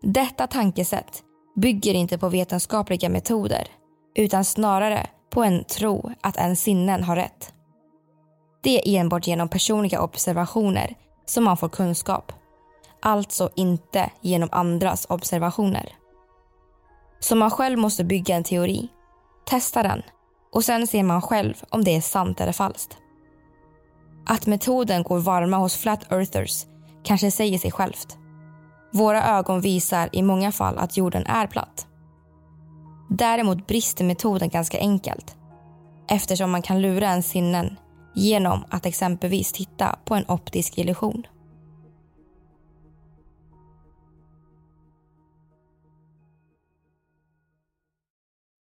Detta 0.02 0.46
tankesätt 0.46 1.22
bygger 1.56 1.94
inte 1.94 2.18
på 2.18 2.28
vetenskapliga 2.28 3.08
metoder 3.08 3.68
utan 4.16 4.44
snarare 4.44 5.06
på 5.30 5.44
en 5.44 5.64
tro 5.64 6.12
att 6.20 6.36
ens 6.36 6.60
sinnen 6.60 7.04
har 7.04 7.16
rätt. 7.16 7.52
Det 8.62 8.76
är 8.76 9.00
enbart 9.00 9.26
genom 9.26 9.48
personliga 9.48 10.02
observationer 10.02 10.94
som 11.26 11.44
man 11.44 11.56
får 11.56 11.68
kunskap. 11.68 12.32
Alltså 13.02 13.50
inte 13.54 14.10
genom 14.20 14.48
andras 14.52 15.06
observationer. 15.08 15.92
Så 17.20 17.36
man 17.36 17.50
själv 17.50 17.78
måste 17.78 18.04
bygga 18.04 18.36
en 18.36 18.44
teori, 18.44 18.88
testa 19.46 19.82
den 19.82 20.02
och 20.52 20.64
sen 20.64 20.86
ser 20.86 21.02
man 21.02 21.22
själv 21.22 21.54
om 21.68 21.84
det 21.84 21.96
är 21.96 22.00
sant 22.00 22.40
eller 22.40 22.52
falskt. 22.52 22.96
Att 24.26 24.46
metoden 24.46 25.02
går 25.02 25.18
varma 25.18 25.56
hos 25.56 25.76
flat 25.76 26.12
earthers 26.12 26.66
kanske 27.04 27.30
säger 27.30 27.58
sig 27.58 27.72
självt. 27.72 28.16
Våra 28.92 29.24
ögon 29.24 29.60
visar 29.60 30.08
i 30.12 30.22
många 30.22 30.52
fall 30.52 30.78
att 30.78 30.96
jorden 30.96 31.26
är 31.26 31.46
platt. 31.46 31.86
Däremot 33.08 33.66
brister 33.66 34.04
metoden 34.04 34.48
ganska 34.48 34.78
enkelt 34.78 35.36
eftersom 36.08 36.50
man 36.50 36.62
kan 36.62 36.82
lura 36.82 37.06
ens 37.06 37.28
sinnen 37.28 37.76
genom 38.14 38.64
att 38.70 38.86
exempelvis 38.86 39.52
titta 39.52 39.98
på 40.04 40.14
en 40.14 40.24
optisk 40.28 40.78
illusion. 40.78 41.26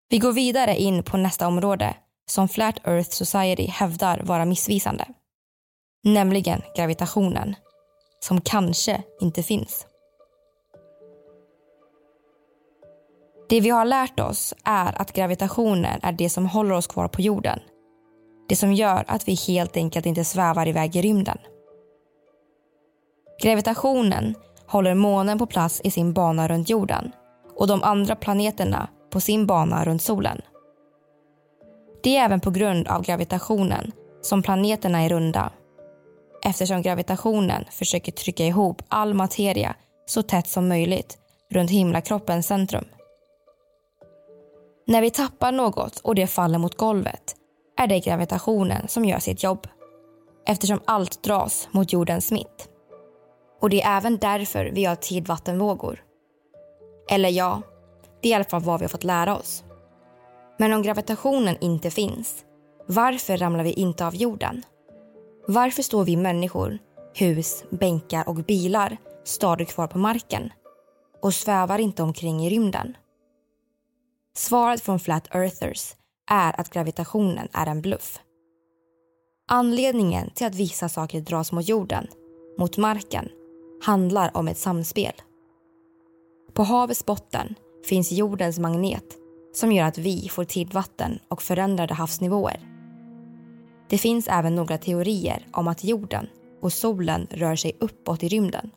Vi 0.09 0.17
går 0.17 0.33
vidare 0.33 0.77
in 0.77 1.03
på 1.03 1.17
nästa 1.17 1.47
område 1.47 1.95
som 2.25 2.49
Flat 2.49 2.87
Earth 2.87 3.09
Society 3.09 3.67
hävdar 3.67 4.21
vara 4.23 4.45
missvisande. 4.45 5.05
Nämligen 6.03 6.61
gravitationen, 6.75 7.55
som 8.19 8.41
kanske 8.41 9.03
inte 9.21 9.43
finns. 9.43 9.87
Det 13.49 13.61
vi 13.61 13.69
har 13.69 13.85
lärt 13.85 14.19
oss 14.19 14.53
är 14.63 15.01
att 15.01 15.13
gravitationen 15.13 15.99
är 16.03 16.11
det 16.11 16.29
som 16.29 16.45
håller 16.45 16.75
oss 16.75 16.87
kvar 16.87 17.07
på 17.07 17.21
jorden. 17.21 17.59
Det 18.49 18.55
som 18.55 18.73
gör 18.73 19.03
att 19.07 19.27
vi 19.27 19.35
helt 19.47 19.77
enkelt 19.77 20.05
inte 20.05 20.23
svävar 20.23 20.67
iväg 20.67 20.95
i 20.95 21.01
rymden. 21.01 21.37
Gravitationen 23.41 24.35
håller 24.67 24.93
månen 24.93 25.39
på 25.39 25.45
plats 25.45 25.81
i 25.83 25.91
sin 25.91 26.13
bana 26.13 26.47
runt 26.47 26.69
jorden 26.69 27.11
och 27.55 27.67
de 27.67 27.83
andra 27.83 28.15
planeterna 28.15 28.89
på 29.11 29.19
sin 29.19 29.47
bana 29.47 29.85
runt 29.85 30.01
solen. 30.01 30.41
Det 32.03 32.17
är 32.17 32.25
även 32.25 32.39
på 32.39 32.51
grund 32.51 32.87
av 32.87 33.01
gravitationen 33.01 33.91
som 34.21 34.43
planeterna 34.43 34.99
är 34.99 35.09
runda. 35.09 35.51
Eftersom 36.45 36.81
gravitationen 36.81 37.65
försöker 37.71 38.11
trycka 38.11 38.45
ihop 38.45 38.81
all 38.87 39.13
materia 39.13 39.75
så 40.05 40.21
tätt 40.21 40.47
som 40.47 40.67
möjligt 40.67 41.17
runt 41.51 41.71
himlakroppens 41.71 42.47
centrum. 42.47 42.85
När 44.87 45.01
vi 45.01 45.11
tappar 45.11 45.51
något 45.51 45.99
och 45.99 46.15
det 46.15 46.27
faller 46.27 46.57
mot 46.57 46.77
golvet 46.77 47.35
är 47.77 47.87
det 47.87 47.99
gravitationen 47.99 48.87
som 48.87 49.05
gör 49.05 49.19
sitt 49.19 49.43
jobb. 49.43 49.67
Eftersom 50.47 50.79
allt 50.85 51.23
dras 51.23 51.67
mot 51.71 51.93
jordens 51.93 52.31
mitt. 52.31 52.69
Och 53.61 53.69
det 53.69 53.81
är 53.81 53.97
även 53.97 54.17
därför 54.17 54.65
vi 54.65 54.85
har 54.85 54.95
tidvattenvågor. 54.95 56.03
Eller 57.09 57.29
ja, 57.29 57.61
det 58.21 58.27
är 58.27 58.31
i 58.31 58.33
alla 58.33 58.43
fall 58.43 58.61
vad 58.61 58.79
vi 58.79 58.83
har 58.83 58.89
fått 58.89 59.03
lära 59.03 59.37
oss. 59.37 59.63
Men 60.59 60.73
om 60.73 60.81
gravitationen 60.81 61.57
inte 61.61 61.91
finns, 61.91 62.45
varför 62.87 63.37
ramlar 63.37 63.63
vi 63.63 63.71
inte 63.73 64.05
av 64.05 64.15
jorden? 64.15 64.63
Varför 65.47 65.83
står 65.83 66.03
vi 66.03 66.17
människor, 66.17 66.77
hus, 67.13 67.63
bänkar 67.69 68.29
och 68.29 68.35
bilar 68.35 68.97
stadigt 69.23 69.69
kvar 69.69 69.87
på 69.87 69.97
marken 69.97 70.53
och 71.21 71.33
svävar 71.33 71.79
inte 71.79 72.03
omkring 72.03 72.45
i 72.45 72.49
rymden. 72.49 72.97
Svaret 74.37 74.81
från 74.81 74.99
Flat 74.99 75.35
Earthers 75.35 75.95
är 76.31 76.59
att 76.59 76.69
gravitationen 76.69 77.47
är 77.53 77.67
en 77.67 77.81
bluff. 77.81 78.19
Anledningen 79.47 80.29
till 80.29 80.47
att 80.47 80.55
vissa 80.55 80.89
saker 80.89 81.21
dras 81.21 81.51
mot 81.51 81.69
jorden, 81.69 82.07
mot 82.57 82.77
marken, 82.77 83.29
handlar 83.83 84.37
om 84.37 84.47
ett 84.47 84.57
samspel. 84.57 85.13
På 86.53 86.63
havets 86.63 87.05
botten 87.05 87.55
finns 87.89 88.11
jordens 88.11 88.59
magnet 88.59 89.05
som 89.53 89.71
gör 89.71 89.85
att 89.85 89.97
vi 89.97 90.29
får 90.29 90.43
tidvatten 90.43 91.19
och 91.27 91.41
förändrade 91.41 91.93
havsnivåer. 91.93 92.59
Det 93.89 93.97
finns 93.97 94.27
även 94.27 94.55
några 94.55 94.77
teorier 94.77 95.47
om 95.51 95.67
att 95.67 95.83
jorden 95.83 96.27
och 96.61 96.73
solen 96.73 97.27
rör 97.31 97.55
sig 97.55 97.77
uppåt 97.79 98.23
i 98.23 98.27
rymden. 98.27 98.71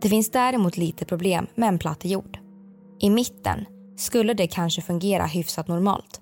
Det 0.00 0.08
finns 0.08 0.30
däremot 0.30 0.76
lite 0.76 1.04
problem 1.04 1.46
med 1.54 1.68
en 1.68 1.78
platt 1.78 2.04
jord. 2.04 2.43
I 3.00 3.10
mitten 3.10 3.66
skulle 3.96 4.34
det 4.34 4.46
kanske 4.46 4.82
fungera 4.82 5.26
hyfsat 5.26 5.68
normalt. 5.68 6.20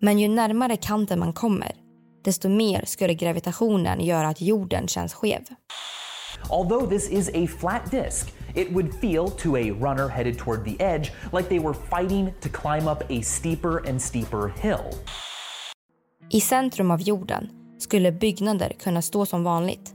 Men 0.00 0.18
ju 0.18 0.28
närmare 0.28 0.76
kanten 0.76 1.18
man 1.18 1.32
kommer, 1.32 1.72
desto 2.24 2.48
mer 2.48 2.84
skulle 2.84 3.14
gravitationen 3.14 4.00
göra 4.00 4.28
att 4.28 4.40
jorden 4.40 4.88
känns 4.88 5.14
skev. 5.14 5.42
Although 6.50 6.88
this 6.88 7.10
is 7.10 7.28
a 7.28 7.46
flat 7.58 7.90
disk, 7.90 8.32
it 8.54 8.72
would 8.72 8.94
feel 8.94 9.30
to 9.30 9.56
a 9.56 9.60
runner 9.60 10.08
headed 10.08 10.38
toward 10.38 10.64
the 10.64 10.84
edge 10.84 11.12
like 11.32 11.48
they 11.48 11.58
were 11.58 11.74
fighting 11.74 12.34
to 12.40 12.48
climb 12.48 12.88
up 12.88 13.02
a 13.10 13.22
steeper 13.22 13.88
and 13.88 14.02
steeper 14.02 14.48
hill. 14.48 14.94
I 16.30 16.40
centrum 16.40 16.90
av 16.90 17.00
jorden 17.00 17.48
skulle 17.78 18.12
byggnader 18.12 18.72
kunna 18.78 19.02
stå 19.02 19.26
som 19.26 19.44
vanligt. 19.44 19.94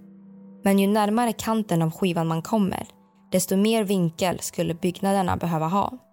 Men 0.64 0.80
ju 0.80 0.88
närmare 0.88 1.34
kanten 1.34 1.82
av 1.82 1.92
skivan 1.92 2.28
man 2.28 2.42
kommer, 2.42 2.88
desto 3.32 3.58
mer 3.58 3.84
vinkel 3.84 4.40
skulle 4.40 4.74
byggnaderna 4.74 5.38
behöva 5.38 5.68
ha. 5.68 6.07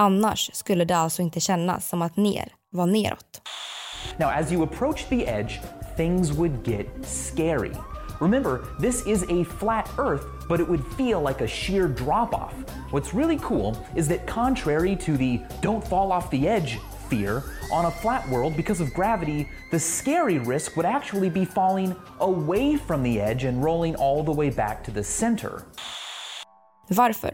Annars 0.00 0.50
skulle 0.52 0.84
det 0.84 0.96
alltså 0.96 1.22
inte 1.22 1.40
kännas 1.40 1.88
som 1.88 2.02
att 2.02 2.16
ner 2.16 2.52
var 2.70 2.86
neråt. 2.86 3.42
Now, 4.18 4.28
as 4.28 4.52
you 4.52 4.62
approach 4.62 5.08
the 5.08 5.26
edge, 5.26 5.60
things 5.96 6.32
would 6.32 6.68
get 6.68 6.86
scary. 7.06 7.72
Remember, 8.20 8.60
this 8.80 9.06
is 9.06 9.22
a 9.22 9.44
flat 9.58 9.88
Earth, 9.98 10.24
but 10.48 10.60
it 10.60 10.68
would 10.68 10.84
feel 10.96 11.20
like 11.20 11.44
a 11.44 11.48
sheer 11.48 11.88
drop 11.88 12.34
off. 12.34 12.54
What's 12.92 13.14
really 13.14 13.38
cool 13.42 13.76
is 13.96 14.08
that, 14.08 14.26
contrary 14.26 14.96
to 14.96 15.16
the 15.16 15.40
don't 15.62 15.88
fall 15.88 16.12
off 16.12 16.30
the 16.30 16.48
edge 16.48 16.78
fear, 17.08 17.42
on 17.72 17.84
a 17.84 17.90
flat 17.90 18.28
world, 18.28 18.56
because 18.56 18.82
of 18.82 18.94
gravity, 18.94 19.48
the 19.70 19.78
scary 19.78 20.38
risk 20.38 20.76
would 20.76 20.86
actually 20.86 21.30
be 21.30 21.44
falling 21.44 21.94
away 22.20 22.76
from 22.76 23.02
the 23.02 23.20
edge 23.20 23.44
and 23.44 23.64
rolling 23.64 23.96
all 23.96 24.22
the 24.22 24.32
way 24.32 24.50
back 24.50 24.84
to 24.84 24.90
the 24.90 25.04
center. 25.04 25.62
Varför? 26.88 27.30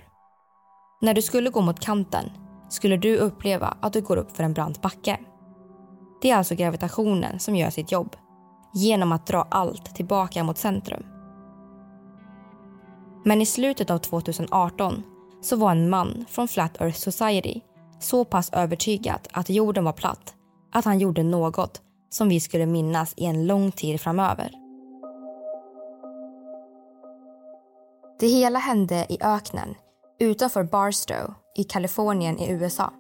När 1.01 1.15
du 1.15 1.23
skulle 1.23 1.51
gå 1.51 1.61
mot 1.61 1.81
kanten 1.81 2.31
skulle 2.75 2.97
du 2.97 3.17
uppleva 3.17 3.77
att 3.81 3.93
du 3.93 4.01
går 4.01 4.17
upp 4.17 4.37
för 4.37 4.45
en 4.45 4.53
brant 4.53 4.83
backe. 4.83 5.21
Det 6.23 6.31
är 6.31 6.37
alltså 6.37 6.55
gravitationen 6.55 7.39
som 7.39 7.57
gör 7.57 7.71
sitt 7.71 7.93
jobb 7.93 8.17
genom 8.75 9.13
att 9.13 9.27
dra 9.27 9.47
allt 9.51 9.95
tillbaka 9.95 10.45
mot 10.45 10.59
centrum. 10.59 11.07
Men 13.25 13.41
i 13.41 13.47
slutet 13.47 13.91
av 13.91 13.99
2018 13.99 15.03
så 15.43 15.57
var 15.57 15.71
en 15.71 15.91
man 15.91 16.25
från 16.29 16.49
Flat 16.49 16.81
Earth 16.81 16.99
Society 16.99 17.61
så 18.01 18.25
pass 18.25 18.51
övertygad 18.53 19.29
att 19.33 19.51
jorden 19.51 19.85
var 19.85 19.93
platt 19.93 20.35
att 20.73 20.85
han 20.85 20.99
gjorde 20.99 21.23
något 21.23 21.83
som 22.11 22.29
vi 22.29 22.41
skulle 22.41 22.67
minnas 22.67 23.15
i 23.17 23.25
en 23.25 23.47
lång 23.47 23.73
tid 23.73 24.01
framöver. 24.01 24.51
Det 28.21 28.27
hela 28.27 28.59
hände 28.59 29.07
i 29.09 29.19
öknen 29.21 29.75
utanför 30.19 30.65
Barstow 30.65 31.35
i 31.55 31.65
Kalifornien 31.65 32.39
i 32.39 32.51
USA. 32.51 32.93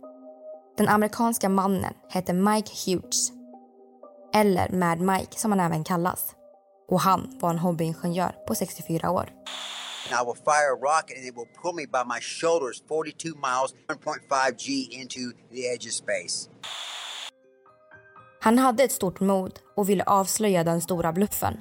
Den 0.76 0.88
amerikanska 0.88 1.48
mannen 1.48 1.94
hette 2.08 2.32
Mike 2.32 2.72
Hughes. 2.86 3.32
Eller 4.34 4.68
Mad 4.68 5.00
Mike 5.00 5.38
som 5.38 5.50
han 5.52 5.60
även 5.60 5.84
kallas. 5.84 6.34
Och 6.88 7.00
han 7.00 7.38
var 7.40 7.50
en 7.50 7.58
hobbyingenjör 7.58 8.34
på 8.46 8.54
64 8.54 9.10
år. 9.10 9.28
And 10.10 10.22
I 10.22 10.24
will 10.26 10.36
fire 10.44 10.70
a 10.72 10.78
rocket 10.80 11.16
and 11.18 11.26
it 11.26 11.34
will 11.36 11.48
pull 11.62 11.74
me 11.74 11.86
by 11.86 12.04
my 12.14 12.20
shoulders 12.20 12.82
42 12.88 13.28
miles, 13.28 13.74
1.5 13.88 14.54
G 14.58 14.88
into 15.00 15.20
the 15.50 15.60
edge 15.66 15.86
of 15.86 15.92
space. 15.92 16.50
Han 18.40 18.58
hade 18.58 18.84
ett 18.84 18.92
stort 18.92 19.20
mod 19.20 19.58
och 19.76 19.88
ville 19.88 20.04
avslöja 20.04 20.64
den 20.64 20.80
stora 20.80 21.12
bluffen. 21.12 21.60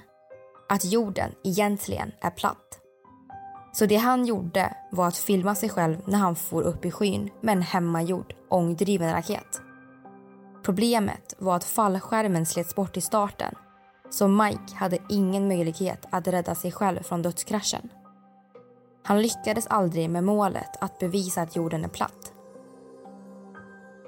Att 0.69 0.85
jorden 0.85 1.31
egentligen 1.43 2.11
är 2.21 2.29
platt. 2.29 2.62
Så 3.73 3.85
det 3.85 3.95
han 3.95 4.25
gjorde 4.25 4.75
var 4.91 5.07
att 5.07 5.17
filma 5.17 5.55
sig 5.55 5.69
själv 5.69 5.97
när 6.05 6.17
han 6.17 6.35
for 6.35 6.61
upp 6.61 6.85
i 6.85 6.91
skyn 6.91 7.29
med 7.41 7.51
en 7.51 7.61
hemmagjord 7.61 8.33
ångdriven 8.49 9.13
raket. 9.13 9.61
Problemet 10.63 11.35
var 11.37 11.55
att 11.55 11.63
fallskärmen 11.63 12.45
slets 12.45 12.75
bort 12.75 12.97
i 12.97 13.01
starten 13.01 13.55
så 14.09 14.27
Mike 14.27 14.75
hade 14.75 14.97
ingen 15.09 15.47
möjlighet 15.47 16.05
att 16.09 16.27
rädda 16.27 16.55
sig 16.55 16.71
själv 16.71 17.03
från 17.03 17.21
dödskraschen. 17.21 17.89
Han 19.03 19.21
lyckades 19.21 19.67
aldrig 19.67 20.09
med 20.09 20.23
målet 20.23 20.77
att 20.81 20.99
bevisa 20.99 21.41
att 21.41 21.55
jorden 21.55 21.83
är 21.83 21.89
platt. 21.89 22.33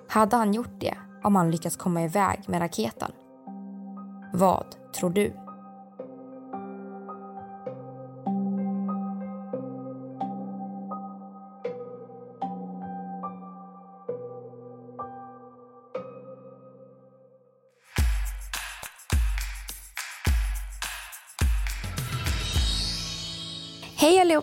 Hade 0.10 0.36
han 0.36 0.54
gjort 0.54 0.80
det 0.80 0.98
om 1.24 1.36
han 1.36 1.52
lyckats 1.52 1.76
komma 1.76 2.04
iväg 2.04 2.44
med 2.48 2.62
raketen? 2.62 3.12
Vad 4.34 4.66
tror 4.94 5.10
du? 5.10 5.45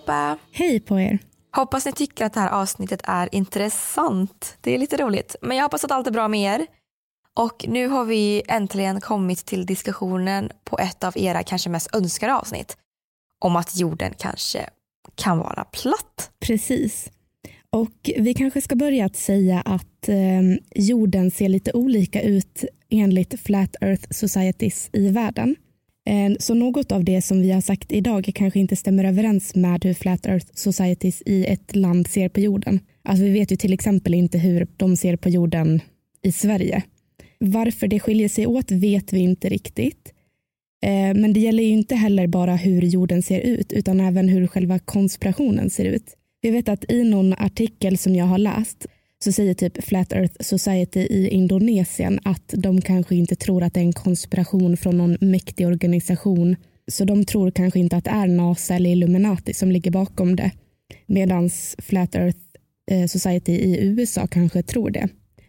Allihopa! 0.03 0.39
Hej 0.53 0.81
på 0.81 1.01
er! 1.01 1.19
Hoppas 1.57 1.87
ni 1.87 1.93
tycker 1.93 2.25
att 2.25 2.33
det 2.33 2.41
här 2.41 2.51
avsnittet 2.51 3.01
är 3.05 3.29
intressant. 3.35 4.59
Det 4.61 4.75
är 4.75 4.79
lite 4.79 4.97
roligt. 4.97 5.37
Men 5.43 5.57
jag 5.57 5.65
hoppas 5.65 5.85
att 5.85 5.91
allt 5.91 6.07
är 6.07 6.11
bra 6.11 6.29
med 6.29 6.61
er. 6.61 6.67
Och 7.35 7.65
nu 7.69 7.89
har 7.89 8.05
vi 8.05 8.43
äntligen 8.49 9.01
kommit 9.01 9.47
till 9.47 9.67
diskussionen 9.67 10.51
på 10.65 10.79
ett 10.79 11.05
av 11.05 11.19
era 11.19 11.43
kanske 11.43 11.71
mest 11.71 11.95
önskade 11.95 12.35
avsnitt. 12.35 12.77
Om 13.39 13.57
att 13.57 13.77
jorden 13.77 14.15
kanske 14.19 14.69
kan 15.15 15.39
vara 15.39 15.65
platt. 15.65 16.31
Precis. 16.41 17.11
Och 17.71 18.11
vi 18.19 18.35
kanske 18.35 18.61
ska 18.61 18.77
börja 18.77 19.07
att 19.07 19.17
säga 19.17 19.61
att 19.61 20.09
eh, 20.09 20.43
jorden 20.75 21.31
ser 21.31 21.49
lite 21.49 21.73
olika 21.73 22.23
ut 22.23 22.65
enligt 22.91 23.41
Flat 23.41 23.77
Earth 23.81 24.07
Societies 24.11 24.91
i 24.93 25.09
världen. 25.09 25.57
Eh, 26.07 26.33
så 26.39 26.55
något 26.55 26.93
av 26.93 27.05
det 27.05 27.23
som 27.23 27.43
vi 27.43 27.51
har 27.51 27.61
sagt 27.61 27.93
idag 27.93 28.31
kanske 28.35 28.61
inte 28.61 28.77
stämmer 28.77 29.05
överens 29.05 29.55
med 29.55 29.85
hur 29.85 29.95
Flat 29.95 30.27
Earth 30.27 30.47
Societies 30.55 31.23
i 31.27 31.47
ett 31.47 31.77
land 31.77 32.09
ser 32.09 32.29
på 32.29 32.41
jorden. 32.41 32.81
Alltså 33.03 33.25
vi 33.25 33.31
vet 33.31 33.53
ju 33.53 33.57
till 33.57 33.73
exempel 33.73 34.15
inte 34.15 34.39
hur 34.39 34.67
de 34.77 34.97
ser 34.97 35.17
på 35.17 35.29
jorden 35.29 35.81
i 36.23 36.33
Sverige. 36.33 36.83
Varför 37.39 37.89
det 37.89 38.01
skiljer 38.01 38.29
sig 38.29 38.47
åt 38.47 38.71
vet 38.71 39.13
vi 39.13 39.19
inte 39.19 39.49
riktigt. 39.49 40.13
Eh, 40.83 41.21
men 41.21 41.33
det 41.33 41.41
gäller 41.41 41.63
ju 41.63 41.69
inte 41.69 41.95
heller 41.95 42.27
bara 42.27 42.57
hur 42.57 42.83
jorden 42.83 43.23
ser 43.23 43.41
ut 43.41 43.73
utan 43.73 44.01
även 44.01 44.29
hur 44.29 44.47
själva 44.47 44.79
konspirationen 44.79 45.71
ser 45.71 45.85
ut. 45.85 46.17
Vi 46.41 46.51
vet 46.51 46.69
att 46.69 46.91
i 46.91 47.05
någon 47.05 47.33
artikel 47.33 47.99
som 47.99 48.15
jag 48.15 48.27
har 48.27 48.39
läst 48.39 48.87
så 49.25 49.33
säger 49.33 49.55
typ 49.55 49.85
Flat 49.85 50.13
Earth 50.13 50.35
Society 50.41 51.01
i 51.01 51.29
Indonesien 51.29 52.21
att 52.25 52.55
de 52.57 52.81
kanske 52.81 53.15
inte 53.15 53.37
tror 53.37 53.63
att 53.63 53.75
det 53.75 53.81
är 53.81 53.85
en 53.85 53.93
konspiration 53.93 54.77
från 54.77 54.99
någon 54.99 55.17
mäktig 55.21 55.67
organisation. 55.67 56.57
Så 56.91 57.05
de 57.05 57.25
tror 57.25 57.51
kanske 57.51 57.79
inte 57.79 57.97
att 57.97 58.05
det 58.05 58.11
är 58.11 58.27
NASA 58.27 58.75
eller 58.75 58.91
Illuminati 58.91 59.55
som 59.55 59.73
ligger 59.73 59.91
bakom 59.91 60.37
det. 60.37 60.51
Medan 61.07 61.51
Flat 61.79 62.15
Earth 62.15 62.39
eh, 62.91 63.07
Society 63.07 63.53
i 63.53 63.87
USA 63.87 64.27
kanske 64.27 64.63
tror 64.63 64.91
det. 64.91 65.09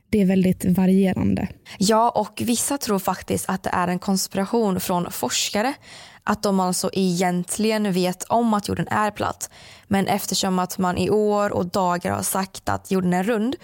Det 0.09 0.21
är 0.21 0.25
väldigt 0.25 0.65
varierande. 0.65 1.47
Ja, 1.77 2.09
och 2.09 2.41
vissa 2.45 2.77
tror 2.77 2.99
faktiskt 2.99 3.49
att 3.49 3.63
det 3.63 3.69
är 3.73 3.88
en 3.88 3.99
konspiration 3.99 4.79
från 4.79 5.12
forskare. 5.12 5.73
Att 6.23 6.43
de 6.43 6.59
alltså 6.59 6.89
egentligen 6.93 7.93
vet 7.93 8.23
om 8.23 8.53
att 8.53 8.67
jorden 8.67 8.88
är 8.88 9.12
platt. 9.12 9.49
Men 9.88 10.07
eftersom 10.07 10.59
att 10.59 10.77
man 10.77 10.97
i 10.97 11.09
år 11.09 11.49
och 11.53 11.65
dagar 11.65 12.12
har 12.12 12.23
sagt 12.23 12.69
att 12.69 12.91
jorden 12.91 13.13
är 13.13 13.23
rund 13.23 13.55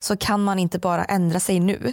så 0.00 0.16
kan 0.16 0.44
man 0.44 0.58
inte 0.58 0.78
bara 0.78 1.04
ändra 1.04 1.40
sig 1.40 1.60
nu. 1.60 1.92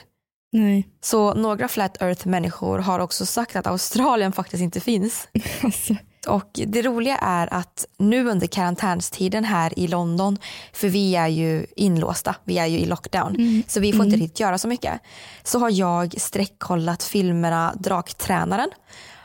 Nej. 0.51 0.88
Så 1.01 1.33
några 1.33 1.67
flat 1.67 2.01
earth-människor 2.01 2.79
har 2.79 2.99
också 2.99 3.25
sagt 3.25 3.55
att 3.55 3.67
Australien 3.67 4.31
faktiskt 4.31 4.62
inte 4.63 4.79
finns. 4.79 5.27
Alltså. 5.63 5.95
Och 6.27 6.49
det 6.53 6.81
roliga 6.81 7.17
är 7.17 7.53
att 7.53 7.86
nu 7.97 8.29
under 8.29 8.47
karantänstiden 8.47 9.43
här 9.45 9.79
i 9.79 9.88
London, 9.88 10.38
för 10.73 10.88
vi 10.88 11.15
är 11.15 11.27
ju 11.27 11.65
inlåsta, 11.75 12.36
vi 12.43 12.57
är 12.57 12.65
ju 12.65 12.79
i 12.79 12.86
lockdown, 12.86 13.36
Mm. 13.36 13.63
så 13.67 13.79
vi 13.79 13.91
får 13.91 13.95
Mm. 13.99 14.07
inte 14.07 14.23
riktigt 14.23 14.39
göra 14.39 14.57
så 14.57 14.67
mycket. 14.67 15.01
Så 15.43 15.59
har 15.59 15.69
jag 15.69 16.15
streckkollat 16.21 17.03
filmerna 17.03 17.73
Draktränaren 17.79 18.69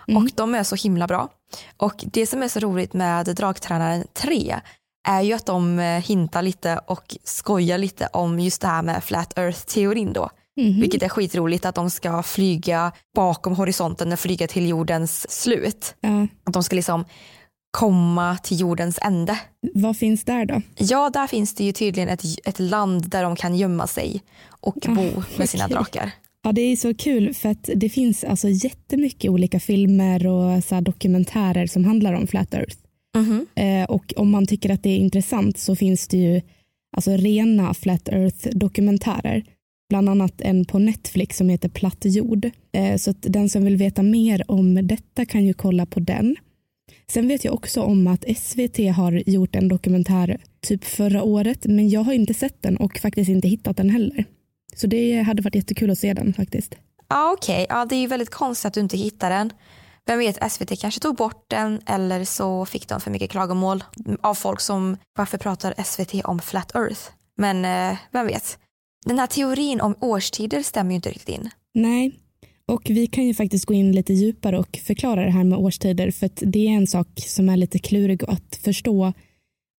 Mm. 0.09 0.23
och 0.23 0.31
de 0.35 0.55
är 0.55 0.63
så 0.63 0.77
himla 0.77 1.07
bra. 1.07 1.29
Och 1.77 2.05
det 2.07 2.27
som 2.27 2.43
är 2.43 2.49
så 2.49 2.61
roligt 2.61 2.93
med 2.93 3.27
Draktränaren 3.27 4.05
3 4.13 4.57
är 5.09 5.23
ju 5.23 5.33
att 5.33 5.47
de 5.47 5.79
eh, 5.79 6.03
hintar 6.03 6.43
lite 6.43 6.81
och 6.87 7.17
skojar 7.25 7.79
lite 7.79 8.07
om 8.13 8.41
just 8.41 8.61
det 8.61 8.69
här 8.69 8.83
med 8.83 9.05
Flat 9.05 9.39
Earth-teorin 9.39 10.13
då. 10.13 10.31
Mhm. 10.57 10.81
Vilket 10.81 11.03
är 11.03 11.09
skitroligt 11.09 11.65
att 11.67 11.75
de 11.75 11.91
ska 11.91 12.23
flyga 12.23 12.93
bakom 13.15 13.57
horisonten 13.57 14.13
och 14.13 14.19
flyga 14.19 14.47
till 14.47 14.69
jordens 14.69 15.31
slut. 15.31 15.95
Ja. 16.01 16.27
Att 16.45 16.53
de 16.53 16.63
ska 16.65 16.77
liksom 16.77 17.05
komma 17.71 18.39
till 18.43 18.61
jordens 18.61 18.99
ände. 19.03 19.39
Vad 19.75 19.97
finns 19.97 20.25
där 20.25 20.45
då? 20.45 20.63
Ja, 20.77 21.11
där 21.11 21.27
finns 21.27 21.55
det 21.55 21.65
ju 21.65 21.73
tydligen 21.73 22.09
ett, 22.09 22.23
ett 22.45 22.59
land 22.59 23.09
där 23.09 23.23
de 23.23 23.37
kan 23.37 23.57
gömma 23.57 23.87
sig 23.87 24.23
och 24.49 24.75
bo 24.87 25.23
med 25.37 25.49
sina 25.51 25.65
okej. 25.65 25.75
drakar. 25.75 26.13
Ja, 26.49 26.53
det 26.53 26.61
är 26.61 26.77
så 26.77 26.95
kul 26.95 27.35
för 27.35 27.49
att 27.49 27.71
det 27.77 27.89
finns 27.89 28.25
alltså 28.25 28.49
jättemycket 28.49 29.31
olika 29.31 29.61
filmer 29.61 30.27
och 30.27 30.65
så 30.65 30.81
dokumentärer 30.81 31.67
som 31.67 31.85
handlar 31.85 32.13
om 32.13 32.27
Flat 32.27 32.55
Earth. 32.55 32.77
Mhm. 33.17 33.47
Eh, 33.55 33.85
och 33.85 34.13
om 34.17 34.31
man 34.31 34.47
tycker 34.47 34.71
att 34.71 34.83
det 34.83 34.91
är 34.91 34.97
intressant 34.97 35.59
så 35.59 35.77
finns 35.77 36.09
det 36.09 36.17
ju 36.17 36.41
alltså 36.97 37.11
rena 37.11 37.75
Flat 37.75 38.09
Earth 38.09 38.49
dokumentärer. 38.49 39.45
Bland 39.89 40.09
annat 40.09 40.41
en 40.41 40.65
på 40.65 40.79
Netflix 40.79 41.37
som 41.37 41.49
heter 41.49 41.69
Platt 41.69 42.05
jord. 42.05 42.51
Eh, 42.73 42.97
så 42.97 43.11
att 43.11 43.23
den 43.23 43.49
som 43.49 43.65
vill 43.65 43.77
veta 43.77 44.03
mer 44.03 44.51
om 44.51 44.87
detta 44.87 45.25
kan 45.25 45.45
ju 45.45 45.55
kolla 45.55 45.87
på 45.87 46.01
den. 46.01 46.37
Sen 47.11 47.29
vet 47.29 47.45
jag 47.45 47.55
också 47.55 47.83
om 47.83 48.07
att 48.07 48.25
SVT 48.37 48.79
har 48.79 49.23
gjort 49.27 49.57
en 49.57 49.69
dokumentär 49.69 50.39
typ 50.61 50.85
förra 50.85 51.23
året 51.23 51.67
men 51.67 51.89
jag 51.89 52.01
har 52.01 52.13
inte 52.13 52.35
sett 52.35 52.63
den 52.63 52.77
och 52.77 52.99
faktiskt 52.99 53.31
inte 53.31 53.49
hittat 53.49 53.77
den 53.77 53.91
heller. 53.91 54.25
Så 54.77 54.87
det 54.87 55.23
hade 55.23 55.43
varit 55.43 55.55
jättekul 55.55 55.91
att 55.91 55.99
se 55.99 56.15
den 56.15 56.33
faktiskt. 56.33 56.75
Ja, 57.09 57.33
okej. 57.33 57.67
Ja, 57.69 57.85
det 57.85 57.95
är 57.95 58.01
ju 58.01 58.07
väldigt 58.07 58.31
konstigt 58.31 58.67
att 58.67 58.75
du 58.75 58.81
inte 58.81 58.97
hittar 58.97 59.31
den. 59.31 59.53
Vem 60.07 60.19
vet, 60.19 60.53
SVT 60.53 60.81
kanske 60.81 61.01
tog 61.01 61.17
bort 61.17 61.45
den 61.51 61.81
eller 61.87 62.25
så 62.25 62.67
fick 62.67 62.89
de 62.89 63.01
för 63.01 63.11
mycket 63.11 63.31
klagomål 63.31 63.85
av 64.21 64.35
folk 64.35 64.61
som 64.61 64.97
varför 65.19 65.39
pratar 65.39 65.75
SVT 65.85 66.25
om 66.25 66.41
Flat 66.41 66.75
Earth? 66.75 67.01
Men 67.37 67.65
eh, 67.65 67.99
vem 68.13 68.27
vet. 68.27 68.59
Den 69.07 69.19
här 69.19 69.27
teorin 69.27 69.81
om 69.81 69.95
årstider 70.01 70.63
stämmer 70.63 70.91
ju 70.91 70.97
inte 70.97 71.09
riktigt 71.09 71.29
in. 71.29 71.51
Nej, 71.75 72.13
och 72.67 72.83
vi 72.91 73.07
kan 73.07 73.25
ju 73.25 73.35
faktiskt 73.35 73.65
gå 73.65 73.75
in 73.75 73.93
lite 73.93 74.13
djupare 74.13 74.59
och 74.59 74.81
förklara 74.85 75.25
det 75.25 75.31
här 75.31 75.45
med 75.45 75.59
årstider 75.59 76.11
för 76.11 76.27
att 76.27 76.43
det 76.47 76.69
är 76.69 76.71
en 76.71 76.87
sak 76.87 77.09
som 77.17 77.49
är 77.49 77.57
lite 77.57 77.79
klurig 77.79 78.25
att 78.25 78.57
förstå 78.65 79.13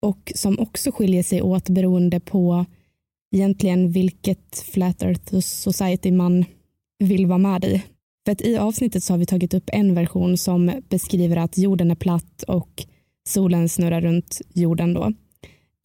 och 0.02 0.32
som 0.34 0.58
också 0.58 0.92
skiljer 0.92 1.22
sig 1.22 1.42
åt 1.42 1.68
beroende 1.68 2.20
på 2.20 2.66
egentligen 3.32 3.92
vilket 3.92 4.58
Flat 4.72 5.02
Earth 5.02 5.38
Society 5.38 6.12
man 6.12 6.44
vill 6.98 7.26
vara 7.26 7.38
med 7.38 7.64
i. 7.64 7.82
För 8.24 8.32
att 8.32 8.40
i 8.40 8.56
avsnittet 8.56 9.04
så 9.04 9.12
har 9.12 9.18
vi 9.18 9.26
tagit 9.26 9.54
upp 9.54 9.70
en 9.72 9.94
version 9.94 10.38
som 10.38 10.72
beskriver 10.88 11.36
att 11.36 11.58
jorden 11.58 11.90
är 11.90 11.94
platt 11.94 12.42
och 12.42 12.86
solen 13.28 13.68
snurrar 13.68 14.00
runt 14.00 14.40
jorden 14.54 14.94
då. 14.94 15.12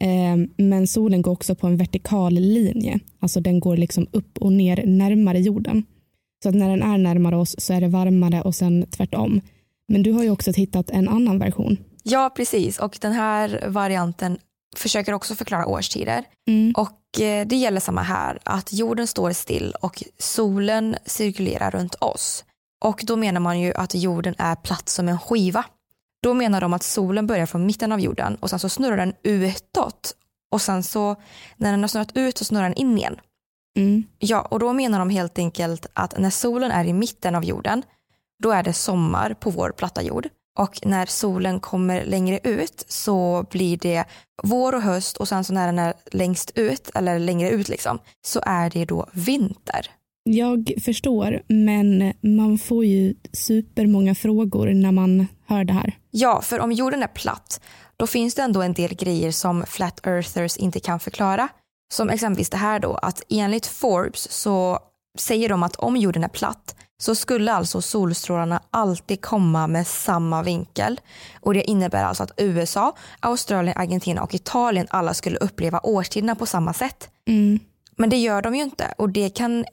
Ehm, 0.00 0.48
men 0.56 0.86
solen 0.86 1.22
går 1.22 1.32
också 1.32 1.54
på 1.54 1.66
en 1.66 1.76
vertikal 1.76 2.32
linje, 2.32 3.00
alltså 3.20 3.40
den 3.40 3.60
går 3.60 3.76
liksom 3.76 4.06
upp 4.10 4.38
och 4.38 4.52
ner 4.52 4.86
närmare 4.86 5.40
jorden. 5.40 5.84
Så 6.42 6.48
att 6.48 6.54
när 6.54 6.68
den 6.68 6.82
är 6.82 6.98
närmare 6.98 7.36
oss 7.36 7.54
så 7.58 7.72
är 7.72 7.80
det 7.80 7.88
varmare 7.88 8.42
och 8.42 8.54
sen 8.54 8.86
tvärtom. 8.90 9.40
Men 9.88 10.02
du 10.02 10.12
har 10.12 10.22
ju 10.22 10.30
också 10.30 10.52
hittat 10.52 10.90
en 10.90 11.08
annan 11.08 11.38
version. 11.38 11.76
Ja, 12.02 12.32
precis. 12.36 12.78
Och 12.78 12.98
den 13.00 13.12
här 13.12 13.64
varianten 13.68 14.38
försöker 14.78 15.12
också 15.12 15.34
förklara 15.34 15.66
årstider. 15.66 16.24
Och 16.76 17.20
eh, 17.20 17.46
det 17.46 17.56
gäller 17.56 17.80
samma 17.80 18.02
här, 18.02 18.38
att 18.42 18.72
jorden 18.72 19.06
står 19.06 19.32
still 19.32 19.74
och 19.80 20.02
solen 20.18 20.96
cirkulerar 21.06 21.70
runt 21.70 21.94
oss. 21.94 22.44
Och 22.84 23.00
då 23.04 23.16
menar 23.16 23.40
man 23.40 23.60
ju 23.60 23.74
att 23.74 23.94
jorden 23.94 24.34
är 24.38 24.54
platt 24.54 24.88
som 24.88 25.08
en 25.08 25.18
skiva. 25.18 25.64
Då 26.22 26.34
menar 26.34 26.60
de 26.60 26.72
att 26.72 26.82
solen 26.82 27.26
börjar 27.26 27.46
från 27.46 27.66
mitten 27.66 27.92
av 27.92 28.00
jorden 28.00 28.36
och 28.36 28.50
sen 28.50 28.58
så 28.58 28.68
snurrar 28.68 28.96
den 28.96 29.14
utåt. 29.22 30.14
Och 30.50 30.62
sen 30.62 30.82
så 30.82 31.16
när 31.56 31.70
den 31.70 31.80
har 31.80 31.88
snurrat 31.88 32.16
ut 32.16 32.38
så 32.38 32.44
snurrar 32.44 32.64
den 32.64 32.74
in 32.74 32.98
igen. 32.98 33.16
Ja, 34.18 34.40
och 34.40 34.58
då 34.58 34.72
menar 34.72 34.98
de 34.98 35.10
helt 35.10 35.38
enkelt 35.38 35.86
att 35.92 36.18
när 36.18 36.30
solen 36.30 36.70
är 36.70 36.84
i 36.84 36.92
mitten 36.92 37.34
av 37.34 37.44
jorden, 37.44 37.82
då 38.42 38.50
är 38.50 38.62
det 38.62 38.72
sommar 38.72 39.34
på 39.34 39.50
vår 39.50 39.70
platta 39.76 40.02
jord. 40.02 40.28
Och 40.56 40.78
när 40.86 41.06
solen 41.06 41.60
kommer 41.60 42.04
längre 42.04 42.40
ut 42.42 42.84
så 42.88 43.46
blir 43.50 43.76
det 43.76 44.04
vår 44.42 44.74
och 44.74 44.82
höst 44.82 45.16
och 45.16 45.28
sen 45.28 45.44
så 45.44 45.52
när 45.52 45.66
den 45.66 45.78
är 45.78 45.94
längst 46.12 46.50
ut, 46.54 46.90
eller 46.94 47.18
längre 47.18 47.50
ut 47.50 47.68
liksom, 47.68 47.98
så 48.26 48.40
är 48.46 48.70
det 48.70 48.84
då 48.84 49.06
vinter. 49.12 49.90
Jag 50.28 50.72
förstår, 50.84 51.42
men 51.48 52.12
man 52.20 52.58
får 52.58 52.84
ju 52.84 53.14
supermånga 53.32 54.14
frågor 54.14 54.66
när 54.66 54.92
man 54.92 55.26
hör 55.46 55.64
det 55.64 55.72
här. 55.72 55.98
Ja, 56.10 56.40
för 56.40 56.60
om 56.60 56.72
jorden 56.72 57.02
är 57.02 57.06
platt, 57.06 57.60
då 57.96 58.06
finns 58.06 58.34
det 58.34 58.42
ändå 58.42 58.62
en 58.62 58.72
del 58.72 58.94
grejer 58.94 59.30
som 59.30 59.64
flat 59.66 60.06
earthers 60.06 60.56
inte 60.56 60.80
kan 60.80 61.00
förklara. 61.00 61.48
Som 61.94 62.10
exempelvis 62.10 62.50
det 62.50 62.56
här 62.56 62.80
då, 62.80 62.94
att 62.94 63.22
enligt 63.28 63.66
Forbes 63.66 64.32
så 64.32 64.78
säger 65.18 65.48
de 65.48 65.62
att 65.62 65.76
om 65.76 65.96
jorden 65.96 66.24
är 66.24 66.28
platt 66.28 66.76
så 66.98 67.14
skulle 67.14 67.52
alltså 67.52 67.82
solstrålarna 67.82 68.62
alltid 68.70 69.20
komma 69.20 69.66
med 69.66 69.86
samma 69.86 70.42
vinkel. 70.42 71.00
Och 71.40 71.54
det 71.54 71.62
innebär 71.62 72.04
alltså 72.04 72.22
att 72.22 72.32
USA, 72.36 72.96
Australien, 73.20 73.78
Argentina 73.78 74.22
och 74.22 74.34
Italien 74.34 74.86
alla 74.90 75.14
skulle 75.14 75.36
uppleva 75.36 75.80
årstiderna 75.82 76.34
på 76.34 76.46
samma 76.46 76.72
sätt. 76.72 77.10
Mm. 77.28 77.58
Men 77.96 78.10
det 78.10 78.16
gör 78.16 78.42
de 78.42 78.54
ju 78.54 78.62
inte 78.62 78.94
och 78.98 79.10
det 79.10 79.30
kan 79.30 79.64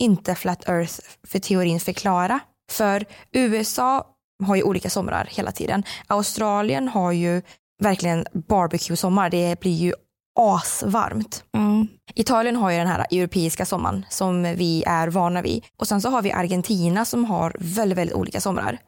inte 0.00 0.34
Flat 0.34 0.68
Earth 0.68 1.00
för 1.26 1.38
teorin 1.38 1.80
förklara. 1.80 2.40
För 2.70 3.04
USA 3.32 4.06
har 4.46 4.56
ju 4.56 4.62
olika 4.62 4.90
somrar 4.90 5.28
hela 5.30 5.52
tiden. 5.52 5.82
Australien 6.06 6.88
har 6.88 7.12
ju 7.12 7.42
verkligen 7.82 8.26
barbecue-sommar. 8.32 9.30
Det 9.30 9.60
blir 9.60 9.72
ju 9.72 9.92
asvarmt. 10.40 11.44
Ja. 11.50 11.86
Italien 12.14 12.56
har 12.56 12.70
ju 12.70 12.78
den 12.78 12.86
här 12.86 13.06
europeiska 13.10 13.66
sommaren 13.66 14.06
som 14.10 14.42
vi 14.42 14.84
är 14.86 15.08
vana 15.08 15.42
vid. 15.42 15.64
Och 15.76 15.88
sen 15.88 16.00
så 16.00 16.08
har 16.08 16.22
vi 16.22 16.32
Argentina 16.32 17.04
som 17.04 17.24
har 17.24 17.56
väldigt, 17.58 17.98
väldigt 17.98 18.16
olika 18.16 18.40
somrar 18.40 18.78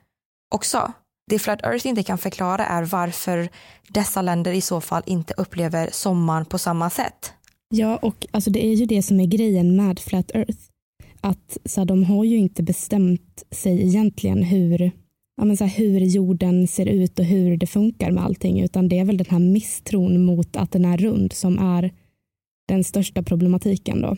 också. 0.54 0.92
Det 1.30 1.38
Flat 1.38 1.62
Earth 1.62 1.86
inte 1.86 2.02
kan 2.02 2.18
förklara 2.18 2.66
är 2.66 2.82
varför 2.82 3.48
dessa 3.88 4.22
länder 4.22 4.52
i 4.52 4.60
så 4.60 4.80
fall 4.80 5.02
inte 5.06 5.34
upplever 5.36 5.88
sommaren 5.92 6.44
på 6.44 6.58
samma 6.58 6.90
sätt. 6.90 7.32
Ja, 7.68 7.96
och 7.96 8.26
alltså 8.30 8.50
det 8.50 8.66
är 8.66 8.74
ju 8.74 8.86
det 8.86 9.02
som 9.02 9.20
är 9.20 9.26
grejen 9.26 9.76
med 9.76 9.98
Flat 9.98 10.30
Earth. 10.34 10.58
Att 11.20 11.58
så 11.64 11.80
här, 11.80 11.84
de 11.84 12.04
har 12.04 12.24
ju 12.24 12.36
inte 12.36 12.62
bestämt 12.62 13.42
sig 13.50 13.86
egentligen 13.86 14.42
hur, 14.42 14.92
ja, 15.36 15.44
men 15.44 15.56
så 15.56 15.64
här, 15.64 15.78
hur 15.78 16.00
jorden 16.00 16.66
ser 16.66 16.86
ut 16.86 17.18
och 17.18 17.24
hur 17.24 17.56
det 17.56 17.66
funkar 17.66 18.10
med 18.10 18.24
allting, 18.24 18.60
utan 18.60 18.88
det 18.88 18.98
är 18.98 19.04
väl 19.04 19.16
den 19.16 19.26
här 19.30 19.38
misstron 19.38 20.24
mot 20.24 20.56
att 20.56 20.72
den 20.72 20.84
är 20.84 20.96
rund 20.96 21.32
som 21.32 21.58
är 21.58 21.92
den 22.68 22.84
största 22.84 23.22
problematiken. 23.22 24.00
Då. 24.00 24.16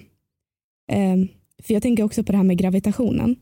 Eh, 0.92 1.16
för 1.62 1.74
Jag 1.74 1.82
tänker 1.82 2.02
också 2.02 2.24
på 2.24 2.32
det 2.32 2.38
här 2.38 2.44
med 2.44 2.58
gravitationen. 2.58 3.36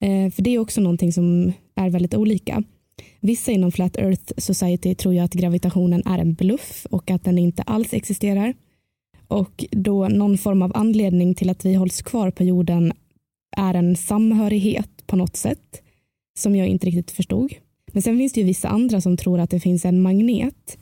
Eh, 0.00 0.30
för 0.30 0.42
det 0.42 0.50
är 0.50 0.58
också 0.58 0.80
någonting 0.80 1.12
som 1.12 1.52
är 1.74 1.90
väldigt 1.90 2.14
olika. 2.14 2.62
Vissa 3.20 3.52
inom 3.52 3.72
Flat 3.72 3.96
Earth 3.96 4.32
Society 4.36 4.94
tror 4.94 5.14
ju 5.14 5.20
att 5.20 5.34
gravitationen 5.34 6.02
är 6.06 6.18
en 6.18 6.34
bluff 6.34 6.86
och 6.90 7.10
att 7.10 7.24
den 7.24 7.38
inte 7.38 7.62
alls 7.62 7.94
existerar. 7.94 8.54
Och 9.28 9.64
då 9.70 10.08
någon 10.08 10.38
form 10.38 10.62
av 10.62 10.72
anledning 10.74 11.34
till 11.34 11.50
att 11.50 11.64
vi 11.64 11.74
hålls 11.74 12.02
kvar 12.02 12.30
på 12.30 12.44
jorden 12.44 12.92
är 13.56 13.74
en 13.74 13.96
samhörighet 13.96 15.06
på 15.06 15.16
något 15.16 15.36
sätt 15.36 15.83
som 16.38 16.56
jag 16.56 16.68
inte 16.68 16.86
riktigt 16.86 17.10
förstod. 17.10 17.54
Men 17.92 18.02
sen 18.02 18.18
finns 18.18 18.32
det 18.32 18.40
ju 18.40 18.46
vissa 18.46 18.68
andra 18.68 19.00
som 19.00 19.16
tror 19.16 19.40
att 19.40 19.50
det 19.50 19.60
finns 19.60 19.84
en 19.84 20.02
magnet. 20.02 20.78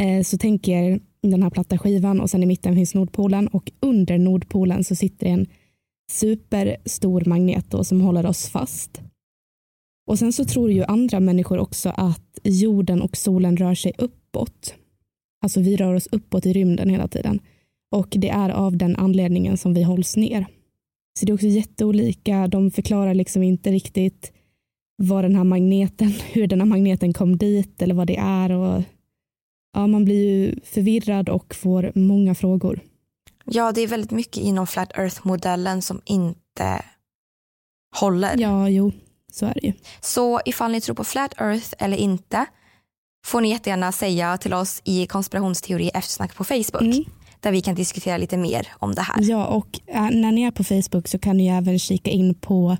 Eh, 0.00 0.22
så 0.22 0.38
tänker 0.38 1.00
den 1.22 1.42
här 1.42 1.50
platta 1.50 1.78
skivan 1.78 2.20
och 2.20 2.30
sen 2.30 2.42
i 2.42 2.46
mitten 2.46 2.74
finns 2.74 2.94
Nordpolen 2.94 3.48
och 3.48 3.72
under 3.80 4.18
Nordpolen 4.18 4.84
så 4.84 4.94
sitter 4.94 5.26
en 5.26 5.46
superstor 6.10 7.22
magnet 7.26 7.70
då 7.70 7.84
som 7.84 8.00
håller 8.00 8.26
oss 8.26 8.48
fast. 8.48 9.00
Och 10.06 10.18
sen 10.18 10.32
så 10.32 10.44
tror 10.44 10.72
ju 10.72 10.84
andra 10.84 11.20
människor 11.20 11.58
också 11.58 11.92
att 11.96 12.38
jorden 12.44 13.02
och 13.02 13.16
solen 13.16 13.56
rör 13.56 13.74
sig 13.74 13.92
uppåt. 13.98 14.74
Alltså 15.42 15.60
vi 15.60 15.76
rör 15.76 15.94
oss 15.94 16.08
uppåt 16.12 16.46
i 16.46 16.52
rymden 16.52 16.90
hela 16.90 17.08
tiden. 17.08 17.40
Och 17.90 18.08
det 18.10 18.28
är 18.28 18.50
av 18.50 18.76
den 18.76 18.96
anledningen 18.96 19.56
som 19.56 19.74
vi 19.74 19.82
hålls 19.82 20.16
ner. 20.16 20.46
Så 21.18 21.26
det 21.26 21.32
är 21.32 21.34
också 21.34 21.46
jätteolika. 21.46 22.46
De 22.46 22.70
förklarar 22.70 23.14
liksom 23.14 23.42
inte 23.42 23.70
riktigt 23.70 24.32
vad 24.98 25.24
den 25.24 25.36
här 25.36 25.44
magneten, 25.44 26.08
hur 26.32 26.46
den 26.46 26.60
här 26.60 26.66
magneten 26.66 27.12
kom 27.12 27.36
dit 27.36 27.82
eller 27.82 27.94
vad 27.94 28.06
det 28.06 28.16
är. 28.16 28.52
Och, 28.52 28.82
ja, 29.74 29.86
man 29.86 30.04
blir 30.04 30.24
ju 30.24 30.60
förvirrad 30.64 31.28
och 31.28 31.54
får 31.54 31.92
många 31.94 32.34
frågor. 32.34 32.80
Ja, 33.44 33.72
det 33.72 33.80
är 33.80 33.86
väldigt 33.86 34.10
mycket 34.10 34.42
inom 34.42 34.66
Flat 34.66 34.98
Earth-modellen 34.98 35.82
som 35.82 36.00
inte 36.04 36.82
håller. 37.96 38.36
Ja, 38.38 38.68
jo, 38.68 38.92
så 39.32 39.46
är 39.46 39.54
det 39.54 39.66
ju. 39.66 39.72
Så 40.00 40.40
ifall 40.44 40.72
ni 40.72 40.80
tror 40.80 40.94
på 40.94 41.04
Flat 41.04 41.40
Earth 41.40 41.74
eller 41.78 41.96
inte 41.96 42.46
får 43.26 43.40
ni 43.40 43.50
jättegärna 43.50 43.92
säga 43.92 44.38
till 44.38 44.54
oss 44.54 44.82
i 44.84 45.06
konspirationsteori 45.06 45.90
eftersnack 45.94 46.36
på 46.36 46.44
Facebook. 46.44 47.06
Där 47.40 47.52
vi 47.52 47.60
kan 47.60 47.74
diskutera 47.74 48.16
lite 48.16 48.36
mer 48.36 48.68
om 48.78 48.94
det 48.94 49.02
här. 49.02 49.16
Ja, 49.20 49.46
och 49.46 49.80
äh, 49.86 50.10
när 50.10 50.32
ni 50.32 50.42
är 50.42 50.50
på 50.50 50.64
Facebook 50.64 51.08
så 51.08 51.18
kan 51.18 51.36
ni 51.36 51.46
även 51.48 51.78
kika 51.78 52.10
in 52.10 52.34
på 52.34 52.76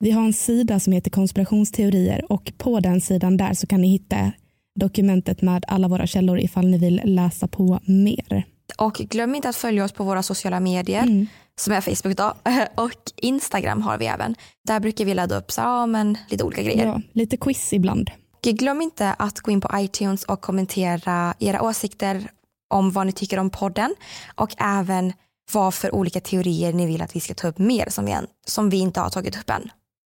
Vi 0.00 0.10
har 0.10 0.24
en 0.24 0.32
sida 0.32 0.80
som 0.80 0.92
heter 0.92 1.10
konspirationsteorier 1.10 2.32
och 2.32 2.52
på 2.58 2.80
den 2.80 3.00
sidan 3.00 3.36
där 3.36 3.54
så 3.54 3.66
kan 3.66 3.80
ni 3.80 3.88
hitta 3.88 4.32
dokumentet 4.80 5.42
med 5.42 5.64
alla 5.68 5.88
våra 5.88 6.06
källor 6.06 6.38
ifall 6.40 6.66
ni 6.66 6.78
vill 6.78 7.00
läsa 7.04 7.48
på 7.48 7.80
mer. 7.84 8.44
Och 8.76 8.94
glöm 8.94 9.34
inte 9.34 9.48
att 9.48 9.56
följa 9.56 9.84
oss 9.84 9.92
på 9.92 10.04
våra 10.04 10.22
sociala 10.22 10.60
medier 10.60 11.02
Mm. 11.02 11.26
som 11.60 11.72
är 11.72 11.80
Facebook 11.80 12.16
då 12.16 12.34
och 12.82 12.92
Instagram 13.16 13.82
har 13.82 13.98
vi 13.98 14.06
även. 14.06 14.34
Där 14.68 14.80
brukar 14.80 15.04
vi 15.04 15.14
ladda 15.14 15.36
upp 15.38 15.50
så, 15.52 15.60
ja, 15.60 15.86
men, 15.86 16.18
lite 16.28 16.44
olika 16.44 16.62
grejer. 16.62 16.86
Ja, 16.86 17.00
lite 17.12 17.36
quiz 17.36 17.72
ibland. 17.72 18.10
Och 18.32 18.42
glöm 18.42 18.82
inte 18.82 19.12
att 19.18 19.40
gå 19.40 19.50
in 19.50 19.60
på 19.60 19.68
iTunes 19.74 20.24
och 20.24 20.40
kommentera 20.40 21.34
era 21.38 21.62
åsikter 21.62 22.30
om 22.74 22.90
vad 22.90 23.06
ni 23.06 23.12
tycker 23.12 23.38
om 23.38 23.50
podden 23.50 23.94
och 24.34 24.50
även 24.58 25.12
vad 25.52 25.74
för 25.74 25.94
olika 25.94 26.20
teorier 26.20 26.72
ni 26.72 26.86
vill 26.86 27.02
att 27.02 27.16
vi 27.16 27.20
ska 27.20 27.34
ta 27.34 27.48
upp 27.48 27.58
mer 27.58 27.88
som 27.90 28.04
vi, 28.04 28.14
som 28.46 28.70
vi 28.70 28.78
inte 28.78 29.00
har 29.00 29.10
tagit 29.10 29.36
upp 29.40 29.50
än. 29.50 29.70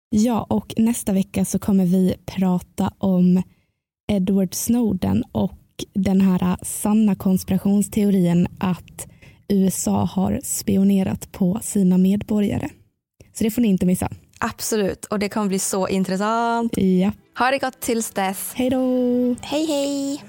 Ja, 0.10 0.43
och 0.49 0.74
nästa 0.78 1.14
vecka 1.14 1.45
så 1.45 1.60
kommer 1.60 1.86
vi 1.86 2.16
prata 2.26 2.93
om 2.97 3.43
Edward 4.08 4.55
Snowden 4.55 5.24
och 5.32 5.60
den 5.93 6.22
här 6.22 6.58
sanna 6.62 7.16
konspirationsteorin 7.16 8.47
att 8.58 9.08
USA 9.47 10.03
har 10.05 10.39
spionerat 10.43 11.32
på 11.32 11.60
sina 11.62 11.97
medborgare. 11.97 12.70
Så 13.34 13.43
det 13.43 13.51
får 13.51 13.62
ni 13.62 13.68
inte 13.68 13.86
missa. 13.86 14.10
Absolut, 14.39 15.05
och 15.05 15.20
det 15.20 15.30
kommer 15.30 15.47
bli 15.47 15.60
så 15.60 15.88
intressant. 15.88 16.78
Ja. 16.78 17.12
Ha 17.39 17.51
det 17.51 17.58
gott 17.58 17.80
tills 17.80 18.12
dess. 18.12 18.53
Hej 18.55 18.70
då! 18.70 19.36
Hej 19.41 19.66
hej! 19.66 20.24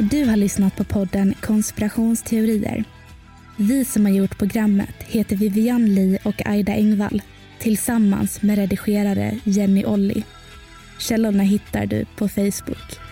Du 0.00 0.24
har 0.24 0.36
lyssnat 0.36 0.76
på 0.76 0.84
podden 0.84 1.34
Konspirationsteorier. 1.40 2.84
Vi 3.56 3.84
som 3.84 4.06
har 4.06 4.12
gjort 4.12 4.38
programmet 4.38 4.94
heter 4.98 5.36
Vivian 5.36 5.94
Lee 5.94 6.18
och 6.24 6.46
Aida 6.46 6.72
Engvall 6.72 7.22
tillsammans 7.58 8.42
med 8.42 8.58
redigerare 8.58 9.38
Jenny 9.44 9.84
Olli. 9.84 10.22
Källorna 10.98 11.42
hittar 11.42 11.86
du 11.86 12.04
på 12.04 12.28
Facebook. 12.28 13.07